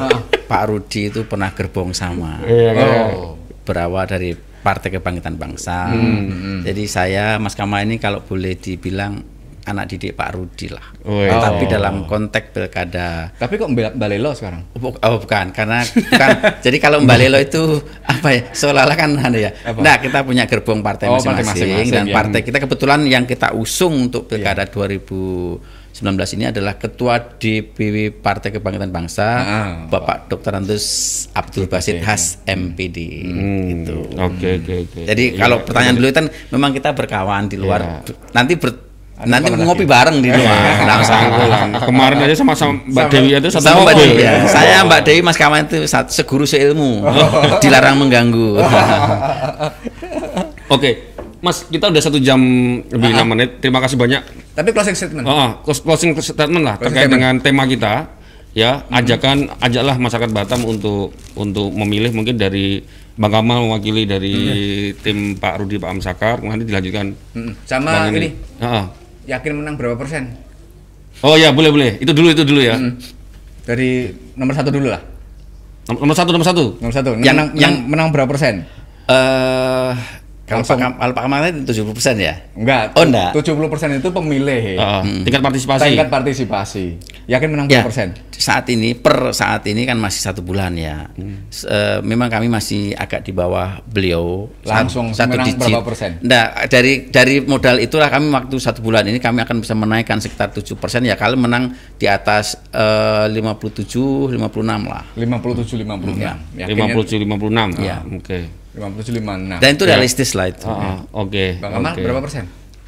Pak 0.49 0.63
Rudi 0.65 1.13
itu 1.13 1.21
pernah 1.23 1.53
gerbong 1.53 1.93
sama. 1.93 2.41
Iya, 2.43 2.71
kayak- 2.73 3.13
Oh. 3.13 3.37
Berawal 3.61 4.09
dari 4.09 4.33
Partai 4.35 4.89
Kebangkitan 4.91 5.37
Bangsa. 5.37 5.93
Jadi 6.65 6.89
saya 6.89 7.37
Mas 7.37 7.53
Kamal 7.53 7.85
ini 7.85 8.01
kalau 8.01 8.25
boleh 8.25 8.57
dibilang 8.57 9.21
anak 9.65 9.85
didik 9.87 10.13
Pak 10.13 10.29
Rudi 10.31 10.69
lah. 10.69 10.85
Wih. 11.03 11.29
Tapi 11.31 11.65
Oh. 11.65 11.71
dalam 11.71 11.95
konteks 12.05 12.47
pilkada 12.51 13.33
Tapi 13.33 13.55
kok 13.55 13.67
Mbak 13.67 13.95
Balelo 13.95 14.31
sekarang? 14.31 14.61
Oh, 14.73 14.93
oh, 14.93 15.17
bukan, 15.19 15.47
karena 15.51 15.81
bukan. 15.81 16.29
jadi 16.65 16.77
kalau 16.79 17.01
Mbak 17.01 17.17
Lelo 17.19 17.39
itu 17.39 17.63
apa 18.03 18.29
ya? 18.31 18.41
Seolah-olah 18.51 18.95
kan 18.95 19.11
anu 19.15 19.39
ya. 19.39 19.57
Apa? 19.59 19.81
Nah, 19.81 19.97
kita 19.97 20.21
punya 20.21 20.45
gerbong 20.45 20.81
partai 20.81 21.09
Oh, 21.09 21.17
partai 21.17 21.41
masing-masing 21.41 21.65
masing-masing 21.67 21.91
dan 21.91 22.05
yang- 22.05 22.13
partai 22.13 22.41
kita 22.41 22.59
kebetulan 22.59 23.01
yang 23.05 23.25
kita 23.25 23.53
usung 23.53 24.05
untuk 24.05 24.25
Iya. 24.25 24.31
pilkada 24.31 24.65
2019 24.69 25.65
ini 26.35 26.45
adalah 26.47 26.75
ketua 26.75 27.17
DPW 27.17 27.97
Partai 28.15 28.51
Kebangkitan 28.51 28.91
Bangsa, 28.91 29.29
Ah, 29.39 29.69
Bapak 29.87 30.27
Dr. 30.27 30.53
Antus 30.55 30.85
Abdul 31.33 31.65
Basit 31.67 32.03
Has 32.03 32.43
MPD 32.45 32.99
gitu. 33.65 34.13
oke 34.13 34.49
oke 34.59 34.75
oke 34.83 35.01
Jadi 35.05 35.25
Iya, 35.31 35.39
kalau 35.39 35.57
pertanyaan 35.63 35.95
iya. 35.95 36.01
beliau 36.03 36.15
kan 36.15 36.27
memang 36.51 36.71
kita 36.71 36.93
berkawan 36.93 37.47
di 37.47 37.57
luar. 37.57 37.81
Iya. 38.05 38.13
Nanti 38.33 38.55
ber, 38.55 38.71
Ada 38.71 38.83
nanti 39.17 39.47
ngopi 39.49 39.85
bareng 39.85 40.19
di 40.19 40.29
luar. 40.29 40.59
Nah, 40.83 40.99
sama. 41.01 41.79
kemarin 41.81 42.19
aja 42.21 42.35
sama 42.35 42.53
sama 42.53 42.83
Mbak 42.83 43.07
Dewi 43.09 43.31
itu 43.33 43.49
satu 43.49 43.65
sama 43.65 43.81
Mbak. 43.87 43.95
Dewi 43.95 44.15
ya. 44.19 44.33
Saya 44.45 44.77
Mbak 44.83 45.01
Dewi 45.03 45.21
Mas 45.21 45.39
Kawan 45.39 45.65
itu 45.65 45.79
satu 45.87 46.11
seguru 46.11 46.45
seilmu. 46.45 47.07
Dilarang 47.63 47.95
mengganggu. 47.97 48.59
Oke, 50.67 50.91
Mas, 51.39 51.63
kita 51.65 51.89
udah 51.89 52.03
satu 52.03 52.19
jam 52.19 52.41
lebih 52.83 53.11
Ah. 53.11 53.17
enam 53.21 53.29
menit. 53.31 53.61
Terima 53.61 53.79
kasih 53.79 53.95
banyak. 53.95 54.23
Tapi 54.53 54.69
closing 54.71 54.97
statement. 54.97 55.25
Oh, 55.25 55.61
closing 55.63 56.17
statement 56.17 56.65
lah 56.65 56.75
Closing 56.75 56.89
terkait 56.91 57.07
statement. 57.07 57.15
dengan 57.15 57.35
tema 57.39 57.65
kita. 57.65 57.95
Ya, 58.51 58.87
ajakan 58.89 59.51
ajaklah 59.59 59.99
masyarakat 59.99 60.31
Batam 60.31 60.63
untuk 60.63 61.11
untuk 61.35 61.75
memilih 61.75 62.15
mungkin 62.15 62.39
dari 62.39 62.87
Bang 63.13 63.31
Kamal 63.31 63.63
mewakili 63.63 64.07
dari 64.07 64.35
tim 64.97 65.35
Pak 65.35 65.59
Rudi 65.59 65.75
Pak 65.75 65.91
Amsakar, 65.91 66.39
nanti 66.39 66.63
dilanjutkan. 66.65 67.15
Mm-mm. 67.35 67.55
Sama 67.63 68.07
Bang 68.07 68.15
ini, 68.15 68.31
Heeh. 68.59 68.85
Yakin 69.25 69.53
menang 69.57 69.75
berapa 69.75 69.95
persen? 69.95 70.37
Oh 71.23 71.35
ya, 71.35 71.51
boleh 71.51 71.71
boleh. 71.71 71.91
Itu 71.99 72.13
dulu 72.13 72.29
itu 72.31 72.43
dulu 72.45 72.61
ya. 72.61 72.77
Mm. 72.77 72.93
Dari 73.65 74.09
nomor 74.35 74.53
satu 74.53 74.69
dulu 74.69 74.89
lah. 74.93 75.01
Nom- 75.89 76.01
Nomor 76.01 76.17
satu 76.17 76.31
nomor 76.33 76.47
satu. 76.47 76.65
Nomor 76.81 76.95
satu. 76.95 77.11
Yang- 77.17 77.25
menang, 77.25 77.49
yang- 77.57 77.75
menang, 77.85 77.89
menang 77.89 78.09
berapa 78.13 78.29
persen? 78.29 78.55
Eh 79.05 79.93
kalau 80.45 80.61
Pak. 80.61 80.77
Kam- 80.77 80.97
kalau 80.97 81.13
Pak 81.13 81.23
Kamal 81.25 81.41
tadi 81.43 81.59
70% 81.65 82.21
ya? 82.21 82.35
Enggak. 82.53 82.93
Oh, 82.93 83.03
enggak. 83.03 83.33
70 83.33 83.65
persen 83.67 83.89
itu 83.93 84.09
pemilih. 84.09 84.61
Heeh, 84.77 85.03
Tingkat 85.25 85.41
partisipasi. 85.41 85.85
Tingkat 85.87 86.09
partisipasi. 86.09 86.85
Yakin 87.25 87.49
menang 87.49 87.67
Ya, 87.67 87.81
berapa 87.81 87.89
persen? 87.89 88.09
saat 88.31 88.69
ini 88.69 88.93
per 88.93 89.33
saat 89.33 89.65
ini 89.65 89.83
kan 89.83 89.97
masih 89.97 90.21
satu 90.21 90.45
bulan 90.45 90.77
ya. 90.77 91.09
S- 91.49 91.65
eh, 91.65 92.05
memang 92.05 92.29
kami 92.29 92.47
masih 92.47 92.93
agak 92.93 93.25
di 93.25 93.33
bawah 93.33 93.81
beliau. 93.83 94.53
Langsung 94.63 95.17
menang 95.17 95.57
berapa 95.57 95.81
persen? 95.83 96.21
Nah, 96.21 96.69
dari 96.69 97.09
dari 97.09 97.41
modal 97.41 97.81
itulah 97.81 98.13
kami 98.13 98.29
waktu 98.29 98.57
satu 98.59 98.85
bulan 98.85 99.09
ini 99.09 99.17
kami 99.19 99.41
akan 99.41 99.57
bisa 99.59 99.73
menaikkan 99.73 100.21
sekitar 100.21 100.53
7 100.53 100.77
persen 100.77 101.01
ya. 101.03 101.17
Kalau 101.17 101.41
menang 101.41 101.73
di 101.97 102.05
atas 102.05 102.61
eh, 102.69 103.33
57, 103.33 104.29
56 104.29 104.37
lah. 104.85 105.09
57 105.17 105.81
56. 105.81 106.21
Ya. 106.21 106.37
Yakinnya 106.59 106.93
57 106.93 107.17
56. 107.19 107.81
Iya. 107.81 107.97
Ah, 107.97 108.01
Oke. 108.13 108.41
57 108.75 109.23
56. 109.23 109.63
Dan 109.63 109.71
itu 109.79 109.85
realistis 109.87 110.31
lah 110.35 110.51
itu. 110.51 110.67
Ah, 110.67 111.07
Oke. 111.15 111.63
Bang 111.63 111.79
Kamal 111.79 111.95
oke. 111.95 112.03
berapa 112.03 112.21
persen? 112.27 112.45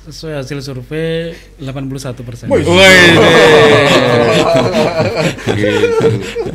Sesuai 0.07 0.39
hasil 0.39 0.63
survei 0.63 1.35
81 1.59 2.23
persen. 2.23 2.47
Wih. 2.47 2.63
Gitu. 2.63 2.71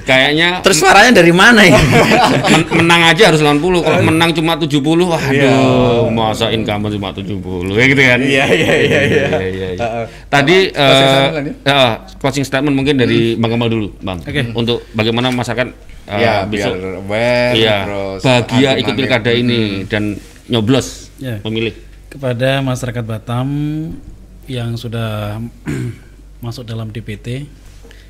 Kayaknya 0.02 0.64
Terus 0.64 0.78
suaranya 0.80 1.12
dari 1.14 1.36
mana 1.36 1.60
ya? 1.68 1.76
men- 2.48 2.70
menang 2.80 3.12
aja 3.12 3.28
harus 3.28 3.44
80. 3.44 3.60
Kalau 3.60 4.00
menang 4.02 4.32
cuma 4.32 4.56
70, 4.56 4.80
waduh, 5.04 6.08
masa 6.08 6.48
incumbent 6.50 6.96
cuma 6.96 7.12
70. 7.12 7.76
Ya 7.76 7.84
gitu 7.86 8.02
kan. 8.02 8.20
Iya, 8.24 8.46
iya, 8.48 8.74
iya, 8.80 9.00
iya. 9.04 9.22
iya. 9.44 9.68
Heeh. 9.76 10.06
Tadi 10.28 10.58
Closing 10.72 10.88
eh, 10.88 11.12
statement 11.12 11.36
lanjut. 11.36 11.54
eh, 11.68 11.94
closing 12.18 12.46
statement 12.48 12.76
mungkin 12.76 12.96
dari 12.96 13.36
Bang 13.36 13.52
Kamal 13.52 13.68
dulu, 13.68 13.88
Bang. 14.00 14.24
Oke. 14.24 14.42
Untuk 14.54 14.88
bagaimana 14.94 15.28
masyarakat 15.30 15.68
eh, 16.08 16.18
ya, 16.18 16.48
bisa 16.48 16.72
biar 16.72 16.96
aware 16.98 17.52
iya, 17.54 17.76
terus 17.84 18.20
bahagia 18.24 18.70
ikut 18.80 18.94
pilkada 18.96 19.32
ini 19.32 19.84
dan 19.86 20.16
nyoblos 20.48 21.12
Ya. 21.20 21.38
memilih. 21.44 21.76
Kepada 22.12 22.60
masyarakat 22.60 23.08
Batam 23.08 23.47
yang 24.43 24.76
sudah 24.76 25.39
masuk 26.43 26.67
dalam 26.67 26.91
DPT 26.91 27.47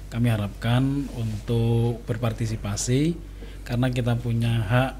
kami 0.09 0.33
harapkan 0.33 1.05
untuk 1.13 2.01
berpartisipasi 2.09 3.13
karena 3.61 3.93
kita 3.93 4.17
punya 4.17 4.65
hak 4.65 4.91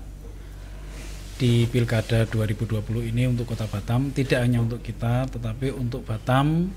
di 1.41 1.65
Pilkada 1.65 2.29
2020 2.29 3.09
ini 3.09 3.25
untuk 3.25 3.49
Kota 3.49 3.65
Batam 3.65 4.13
tidak 4.13 4.45
hanya 4.45 4.61
untuk 4.61 4.85
kita 4.85 5.25
tetapi 5.33 5.73
untuk 5.73 6.05
Batam 6.05 6.69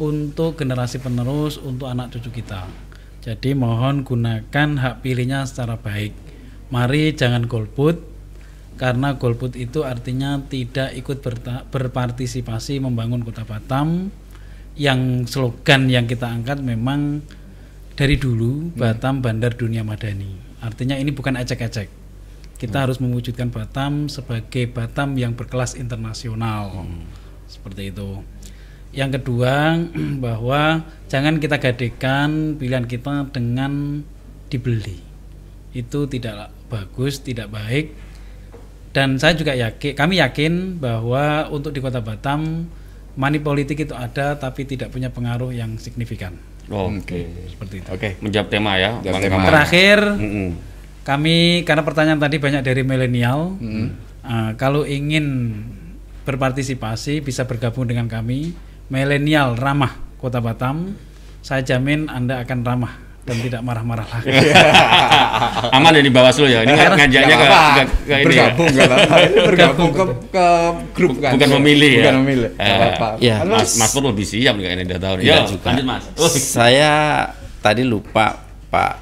untuk 0.00 0.56
generasi 0.56 0.96
penerus 0.96 1.60
untuk 1.60 1.92
anak 1.92 2.08
cucu 2.16 2.40
kita. 2.40 2.64
Jadi 3.20 3.52
mohon 3.52 4.00
gunakan 4.00 4.68
hak 4.80 5.04
pilihnya 5.04 5.44
secara 5.44 5.76
baik. 5.76 6.16
Mari 6.72 7.12
jangan 7.12 7.44
golput 7.44 8.09
karena 8.76 9.18
golput 9.18 9.56
itu 9.56 9.82
artinya 9.82 10.40
tidak 10.46 10.94
ikut 10.96 11.20
berpartisipasi 11.68 12.80
membangun 12.80 13.24
Kota 13.26 13.44
Batam 13.44 14.12
yang 14.78 15.28
slogan 15.28 15.90
yang 15.90 16.08
kita 16.08 16.30
angkat 16.30 16.62
memang 16.62 17.20
dari 17.98 18.16
dulu 18.16 18.72
Batam 18.72 19.20
Bandar 19.20 19.52
Dunia 19.52 19.84
Madani. 19.84 20.32
Artinya 20.64 20.96
ini 20.96 21.12
bukan 21.12 21.36
ecek-ecek. 21.36 21.88
Kita 22.56 22.88
harus 22.88 23.00
mewujudkan 23.00 23.52
Batam 23.52 24.08
sebagai 24.08 24.68
Batam 24.72 25.16
yang 25.16 25.36
berkelas 25.36 25.76
internasional. 25.76 26.88
Seperti 27.44 27.92
itu. 27.92 28.24
Yang 28.96 29.20
kedua 29.20 29.76
bahwa 30.24 30.88
jangan 31.12 31.36
kita 31.40 31.60
gadekan 31.60 32.56
pilihan 32.56 32.88
kita 32.88 33.28
dengan 33.32 34.04
dibeli. 34.48 35.00
Itu 35.76 36.08
tidak 36.08 36.52
bagus, 36.72 37.20
tidak 37.20 37.52
baik. 37.52 37.92
Dan 38.90 39.22
saya 39.22 39.38
juga 39.38 39.54
yakin, 39.54 39.94
kami 39.94 40.18
yakin 40.18 40.82
bahwa 40.82 41.46
untuk 41.54 41.70
di 41.70 41.78
Kota 41.78 42.02
Batam 42.02 42.66
money 43.14 43.38
politik 43.38 43.78
itu 43.78 43.94
ada 43.94 44.34
tapi 44.34 44.66
tidak 44.66 44.90
punya 44.90 45.14
pengaruh 45.14 45.54
yang 45.54 45.78
signifikan. 45.78 46.34
Oke. 46.70 47.26
Seperti 47.50 47.82
itu. 47.82 47.88
Oke. 47.90 48.08
Menjawab 48.22 48.48
tema 48.50 48.78
ya, 48.78 48.98
Menjawab 48.98 49.20
tema. 49.22 49.34
Kamal. 49.38 49.48
Terakhir, 49.50 49.98
Mm-mm. 50.18 50.48
kami 51.02 51.62
karena 51.66 51.82
pertanyaan 51.82 52.20
tadi 52.22 52.36
banyak 52.38 52.62
dari 52.62 52.82
milenial, 52.82 53.58
uh, 54.26 54.50
kalau 54.58 54.82
ingin 54.86 55.54
berpartisipasi 56.26 57.22
bisa 57.26 57.46
bergabung 57.46 57.90
dengan 57.90 58.06
kami. 58.06 58.54
Milenial 58.90 59.54
ramah 59.54 60.02
Kota 60.18 60.42
Batam, 60.42 60.98
saya 61.46 61.62
jamin 61.62 62.10
anda 62.10 62.42
akan 62.42 62.66
ramah 62.66 63.09
dan 63.20 63.36
tidak 63.38 63.60
marah-marah 63.60 64.06
lagi. 64.08 64.32
Aman 65.76 65.92
ya 65.92 66.02
di 66.02 66.12
Bawaslu 66.12 66.48
ya. 66.48 66.64
Ini 66.64 66.72
kan 66.72 66.92
ngajaknya 66.96 67.36
ke, 67.36 67.46
ke, 67.46 67.52
ke 67.52 67.84
ini 67.84 67.84
ya. 68.10 68.24
bergabung 68.24 68.68
apa-apa. 68.74 69.14
Ini 69.20 69.38
bergabung 69.44 69.90
ke, 69.92 70.04
ke 70.32 70.46
grup 70.96 71.14
kan. 71.20 71.30
Bukan 71.36 71.48
memilih 71.60 71.90
ya. 71.92 72.02
Bukan 72.02 72.16
memilih. 72.24 72.50
Eh, 72.56 72.66
apa-apa. 72.74 73.08
ya. 73.20 73.36
Mas 73.44 73.76
Mas 73.76 73.90
Pur 73.92 74.02
lebih 74.08 74.24
siap 74.24 74.56
nih 74.56 74.64
kayaknya 74.66 74.84
udah 74.88 75.00
tahu 75.00 75.14
nih. 75.20 75.24
Iya 75.24 75.34
Ya, 75.34 75.38
juga. 75.46 75.66
lanjut 75.70 75.86
Mas. 75.86 76.04
Oh, 76.16 76.30
Saya 76.30 76.92
tadi 77.60 77.82
lupa 77.84 78.26
Pak 78.72 78.92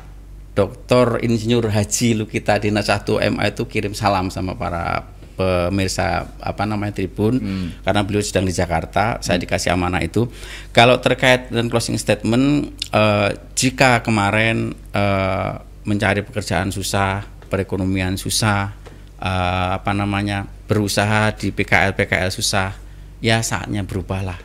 Dr. 0.53 1.23
Insinyur 1.23 1.71
Haji 1.71 2.19
Lukita 2.19 2.59
Dinas 2.59 2.91
1 2.91 3.07
MA 3.31 3.45
itu 3.49 3.63
kirim 3.71 3.95
salam 3.95 4.27
sama 4.29 4.59
para 4.59 5.07
pemirsa 5.39 6.35
apa 6.43 6.67
namanya 6.67 6.99
Tribun 6.99 7.39
karena 7.87 8.03
beliau 8.03 8.19
sedang 8.19 8.43
di 8.43 8.51
Jakarta 8.51 9.23
saya 9.23 9.39
dikasih 9.39 9.71
amanah 9.71 10.03
itu. 10.03 10.27
Kalau 10.75 10.99
terkait 10.99 11.47
dengan 11.55 11.71
closing 11.71 11.95
statement 11.95 12.75
eh, 12.91 13.31
jika 13.55 14.03
kemarin 14.03 14.75
eh, 14.75 15.53
mencari 15.87 16.27
pekerjaan 16.27 16.75
susah 16.75 17.23
perekonomian 17.47 18.19
susah 18.19 18.75
eh, 19.23 19.69
apa 19.79 19.95
namanya 19.95 20.45
berusaha 20.67 21.33
di 21.39 21.55
PKL 21.55 21.95
PKL 21.95 22.35
susah 22.35 22.75
ya 23.23 23.39
saatnya 23.41 23.87
berubahlah. 23.87 24.37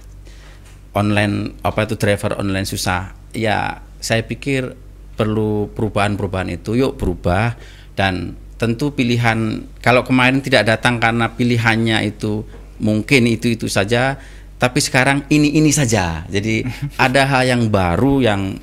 Online 0.94 1.58
apa 1.66 1.90
itu 1.90 1.98
driver 1.98 2.38
online 2.38 2.70
susah. 2.70 3.18
Ya 3.34 3.82
saya 3.98 4.22
pikir 4.22 4.78
perlu 5.18 5.74
perubahan-perubahan 5.74 6.54
itu. 6.54 6.78
Yuk 6.78 7.02
berubah 7.02 7.58
dan 7.98 8.38
tentu 8.64 8.96
pilihan 8.96 9.68
kalau 9.84 10.08
kemarin 10.08 10.40
tidak 10.40 10.64
datang 10.64 11.04
karena 11.04 11.28
pilihannya 11.36 12.00
itu 12.08 12.48
mungkin 12.80 13.28
itu 13.28 13.52
itu 13.52 13.68
saja 13.68 14.16
tapi 14.56 14.80
sekarang 14.80 15.28
ini 15.28 15.60
ini 15.60 15.76
saja 15.76 16.24
jadi 16.32 16.64
ada 17.06 17.28
hal 17.28 17.44
yang 17.44 17.68
baru 17.68 18.24
yang 18.24 18.56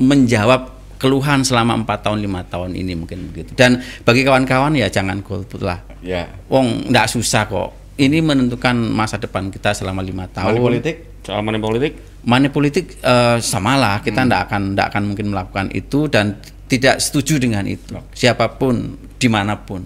menjawab 0.00 0.72
keluhan 0.96 1.44
selama 1.44 1.76
empat 1.76 2.08
tahun 2.08 2.24
lima 2.24 2.40
tahun 2.48 2.72
ini 2.72 2.96
mungkin 2.96 3.28
begitu. 3.30 3.52
Dan 3.52 3.84
bagi 4.02 4.24
kawan-kawan 4.24 4.72
ya 4.80 4.88
jangan 4.88 5.20
golput 5.20 5.60
lah. 5.60 5.84
Ya. 6.00 6.24
Wong 6.48 6.88
nggak 6.88 7.06
susah 7.12 7.44
kok. 7.46 7.70
Ini 8.00 8.20
menentukan 8.20 8.76
masa 8.76 9.20
depan 9.20 9.52
kita 9.52 9.76
selama 9.76 10.00
lima 10.00 10.28
tahun. 10.28 10.56
Money 10.56 10.64
politik 10.64 10.96
soal 11.20 11.44
money 11.44 11.60
politik 11.60 11.92
Money 12.26 12.50
politik 12.50 12.98
eh, 13.00 13.38
samalah 13.38 14.02
kita 14.02 14.26
nggak 14.26 14.50
akan 14.50 14.62
nggak 14.74 14.86
akan 14.90 15.02
mungkin 15.06 15.26
melakukan 15.30 15.66
itu 15.70 16.10
dan 16.10 16.40
tidak 16.66 16.98
setuju 16.98 17.38
dengan 17.38 17.62
itu. 17.68 17.94
Siapa 18.10 18.58
pun 18.58 18.98
di 19.16 19.28
mana 19.28 19.56
pun. 19.58 19.82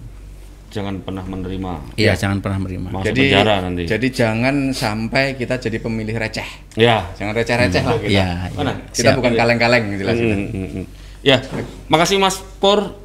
jangan 0.67 1.03
pernah 1.03 1.19
menerima 1.21 1.99
Iya 1.99 2.15
jangan 2.15 2.39
pernah 2.39 2.55
menerima. 2.57 2.87
masuk 2.89 3.03
jadi 3.05 3.23
penjara 3.27 3.55
nanti. 3.59 3.83
jadi 3.85 4.07
jangan 4.07 4.55
sampai 4.71 5.35
kita 5.35 5.59
jadi 5.59 5.77
pemilih 5.77 6.15
receh. 6.15 6.47
ya. 6.73 7.11
Jangan 7.13 7.33
receh-receh 7.33 7.83
lah 7.83 7.95
kita. 7.97 8.07
Iya. 8.07 8.27
Mana? 8.53 8.79
Kita 8.87 9.03
Siap. 9.05 9.19
bukan 9.19 9.31
kaleng-kaleng 9.35 9.83
jelas. 9.93 10.15
Mm, 10.15 10.31
mm, 10.47 10.69
mm. 10.73 10.85
Ya, 11.21 11.43
makasih 11.85 12.17
Mas 12.17 12.39
Pur, 12.57 12.95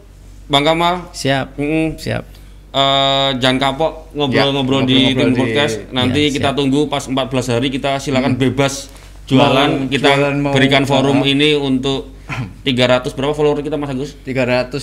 Bang 0.47 0.62
Kamal. 0.62 1.11
Siap. 1.11 1.59
Mm, 1.59 1.99
Siap. 1.99 2.22
eh, 2.70 3.31
jangan 3.37 3.59
kapok 3.59 4.14
ngobrol-ngobrol 4.14 4.83
Ya, 4.83 4.89
di 4.89 4.99
tim 5.12 5.31
di- 5.31 5.37
podcast. 5.37 5.91
Nanti 5.91 6.22
Ya, 6.22 6.33
kita 6.33 6.51
siap. 6.51 6.59
tunggu 6.62 6.87
pas 6.87 7.03
14 7.03 7.51
hari 7.51 7.68
kita 7.68 7.99
silakan 7.99 8.37
bebas 8.37 8.95
jualan. 9.27 9.70
Mau 9.77 9.89
kita 9.89 10.07
jualan, 10.09 10.35
mau- 10.39 10.55
berikan 10.55 10.85
forum 10.85 11.24
ini 11.24 11.53
untuk 11.53 12.14
300 12.27 13.14
berapa 13.14 13.33
follower 13.33 13.62
kita 13.62 13.79
Mas 13.79 13.95
Agus? 13.95 14.18
325. 14.27 14.83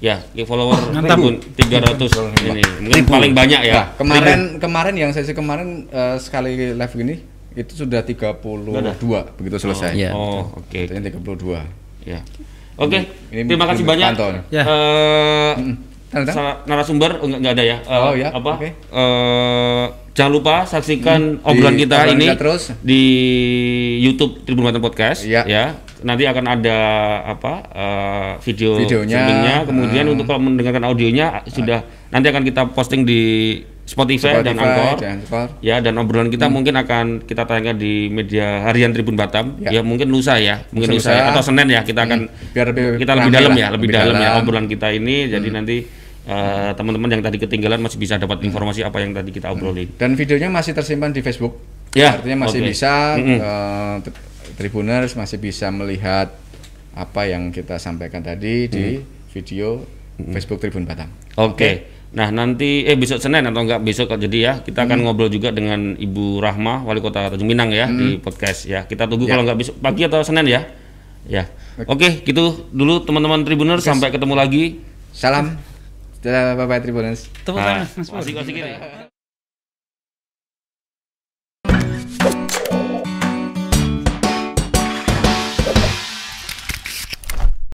Ya, 0.00 0.24
ya 0.32 0.44
follower 0.48 0.80
Mantap. 0.88 1.20
ribu, 1.20 1.36
300 1.54 2.00
ini. 2.48 2.62
Mungkin 2.88 3.04
paling 3.04 3.32
banyak 3.36 3.60
ya. 3.60 3.74
Nah, 3.76 3.86
kemarin 4.00 4.40
kemarin 4.56 4.94
yang 4.96 5.10
sesi 5.12 5.36
kemarin 5.36 5.84
eh, 5.92 6.16
sekali 6.16 6.72
live 6.72 6.94
gini 6.96 7.16
itu 7.52 7.84
sudah 7.84 8.00
32 8.00 8.40
begitu 9.36 9.56
selesai. 9.60 9.92
Iya. 9.92 10.16
Oh, 10.16 10.48
oke. 10.56 10.88
Katanya 10.88 11.12
32. 11.12 12.08
Ya. 12.08 12.24
Oke, 12.80 13.04
Ini 13.28 13.44
terima 13.44 13.68
kasih 13.68 13.84
banyak. 13.84 14.16
Ya. 14.48 14.64
Eh, 14.64 15.52
narasumber 16.64 17.20
oh, 17.20 17.28
enggak, 17.28 17.38
enggak 17.44 17.52
ada 17.56 17.64
ya? 17.64 17.76
Eh, 17.84 18.00
Oh, 18.00 18.14
ya, 18.16 18.28
Apa? 18.32 18.50
oke. 18.56 18.68
Eh, 18.72 19.86
jangan 20.12 20.32
lupa 20.32 20.54
saksikan 20.64 21.20
Hmm, 21.36 21.46
obrolan 21.46 21.74
di- 21.74 21.82
kita 21.82 21.96
obrolan 21.98 22.14
ini 22.14 22.26
kita 22.26 22.38
terus. 22.38 22.62
di 22.78 23.02
YouTube 24.00 24.42
Tribun 24.42 24.64
Banten 24.64 24.80
Podcast. 24.80 25.24
Iya. 25.24 25.42
Ya. 25.44 25.64
Nanti 26.02 26.24
akan 26.24 26.44
ada 26.50 26.78
apa? 27.24 27.52
eh, 27.70 28.30
video 28.42 28.74
Videonya. 28.76 29.62
Kemudian 29.62 30.04
hmm. 30.04 30.12
untuk 30.12 30.26
kalau 30.26 30.40
mendengarkan 30.42 30.82
audionya 30.84 31.46
sudah 31.46 31.80
nanti 32.08 32.26
akan 32.26 32.42
kita 32.42 32.62
posting 32.68 33.02
di 33.02 33.22
Spotify, 33.82 34.40
dan 34.40 34.54
Spotify 34.54 34.62
Anchor. 34.62 34.96
dan 34.96 35.10
Anchor. 35.16 35.46
Ya 35.58 35.76
dan 35.78 35.94
obrolan 35.96 36.28
kita 36.28 36.46
mungkin 36.46 36.74
akan 36.76 37.04
kita 37.20 37.42
tayangkan 37.44 37.76
di 37.76 38.06
media 38.08 38.62
harian 38.62 38.90
Tribun 38.90 39.14
Batam. 39.14 39.58
Ya, 39.58 39.68
Ya. 39.68 39.80
mungkin 39.82 40.06
lusa 40.08 40.38
ya, 40.38 40.62
mungkin 40.70 40.92
lusa, 40.92 41.08
Lusa. 41.08 41.12
ya, 41.12 41.22
atau 41.30 41.42
Senin 41.42 41.66
ya 41.68 41.82
kita 41.82 42.00
akan 42.00 42.20
Biar 42.52 42.66
lebih 42.68 42.84
kita 42.96 43.12
lebih 43.12 43.32
dalam 43.32 43.50
lah, 43.50 43.58
ya, 43.58 43.68
lebih 43.70 43.78
lebih 43.82 43.88
dalam, 43.92 44.14
ya 44.14 44.28
dalam. 44.28 44.40
obrolan 44.40 44.66
kita 44.66 44.88
ini. 44.90 45.16
Jadi 45.28 45.48
nanti 45.50 45.76
eh, 46.24 46.70
teman-teman 46.72 47.08
yang 47.10 47.22
tadi 47.22 47.36
ketinggalan 47.36 47.78
masih 47.78 47.96
bisa 47.96 48.14
dapat 48.16 48.42
informasi 48.42 48.82
apa 48.82 48.98
yang 48.98 49.10
tadi 49.10 49.30
kita 49.30 49.48
obrolin. 49.48 49.90
Dan 49.94 50.14
videonya 50.14 50.48
masih 50.48 50.72
tersimpan 50.72 51.10
di 51.10 51.20
Facebook. 51.20 51.58
Ya, 51.92 52.16
Artinya 52.16 52.48
masih 52.48 52.60
oke. 52.60 52.68
bisa 52.68 52.92
Mm-mm. 53.16 53.38
eh, 53.38 53.96
tri- 54.00 54.30
Tribuners 54.52 55.12
masih 55.12 55.36
bisa 55.36 55.68
melihat 55.68 56.32
apa 56.92 57.24
yang 57.24 57.48
kita 57.48 57.76
sampaikan 57.76 58.20
tadi 58.20 58.68
di 58.68 59.00
video 59.32 59.80
Facebook 60.22 60.60
Tribun 60.60 60.84
Batam. 60.84 61.08
Oke. 61.34 61.88
Nah 62.12 62.28
nanti 62.28 62.84
eh 62.84 62.92
besok 62.92 63.16
Senin 63.16 63.40
atau 63.42 63.64
enggak 63.64 63.80
besok 63.80 64.12
jadi 64.12 64.38
ya 64.38 64.52
kita 64.60 64.84
akan 64.84 65.00
ngobrol 65.00 65.32
juga 65.32 65.48
dengan 65.48 65.96
Ibu 65.96 66.44
Rahma 66.44 66.84
Wali 66.84 67.00
Kota 67.00 67.32
Tanjung 67.32 67.48
Minang 67.48 67.72
ya 67.72 67.88
di 67.88 68.20
podcast 68.20 68.68
ya. 68.68 68.84
Kita 68.84 69.08
tunggu 69.08 69.24
Ya. 69.24 69.32
kalau 69.32 69.48
enggak 69.48 69.58
besok 69.58 69.80
pagi 69.80 70.04
atau 70.04 70.20
Senin 70.20 70.44
ya. 70.44 70.68
Ya. 71.24 71.48
Oke, 71.88 72.20
gitu 72.20 72.68
dulu 72.68 73.00
teman-teman 73.00 73.40
Tribuners 73.40 73.80
sampai 73.82 74.12
ketemu 74.12 74.36
lagi. 74.36 74.64
Salam. 75.16 75.56
Dadah, 76.22 76.54
Bye 76.54 76.66
bye 76.70 76.80
Tribuners. 76.80 77.26
Tepuk 77.42 77.58
tangan, 77.58 77.86
Mas. 77.98 79.01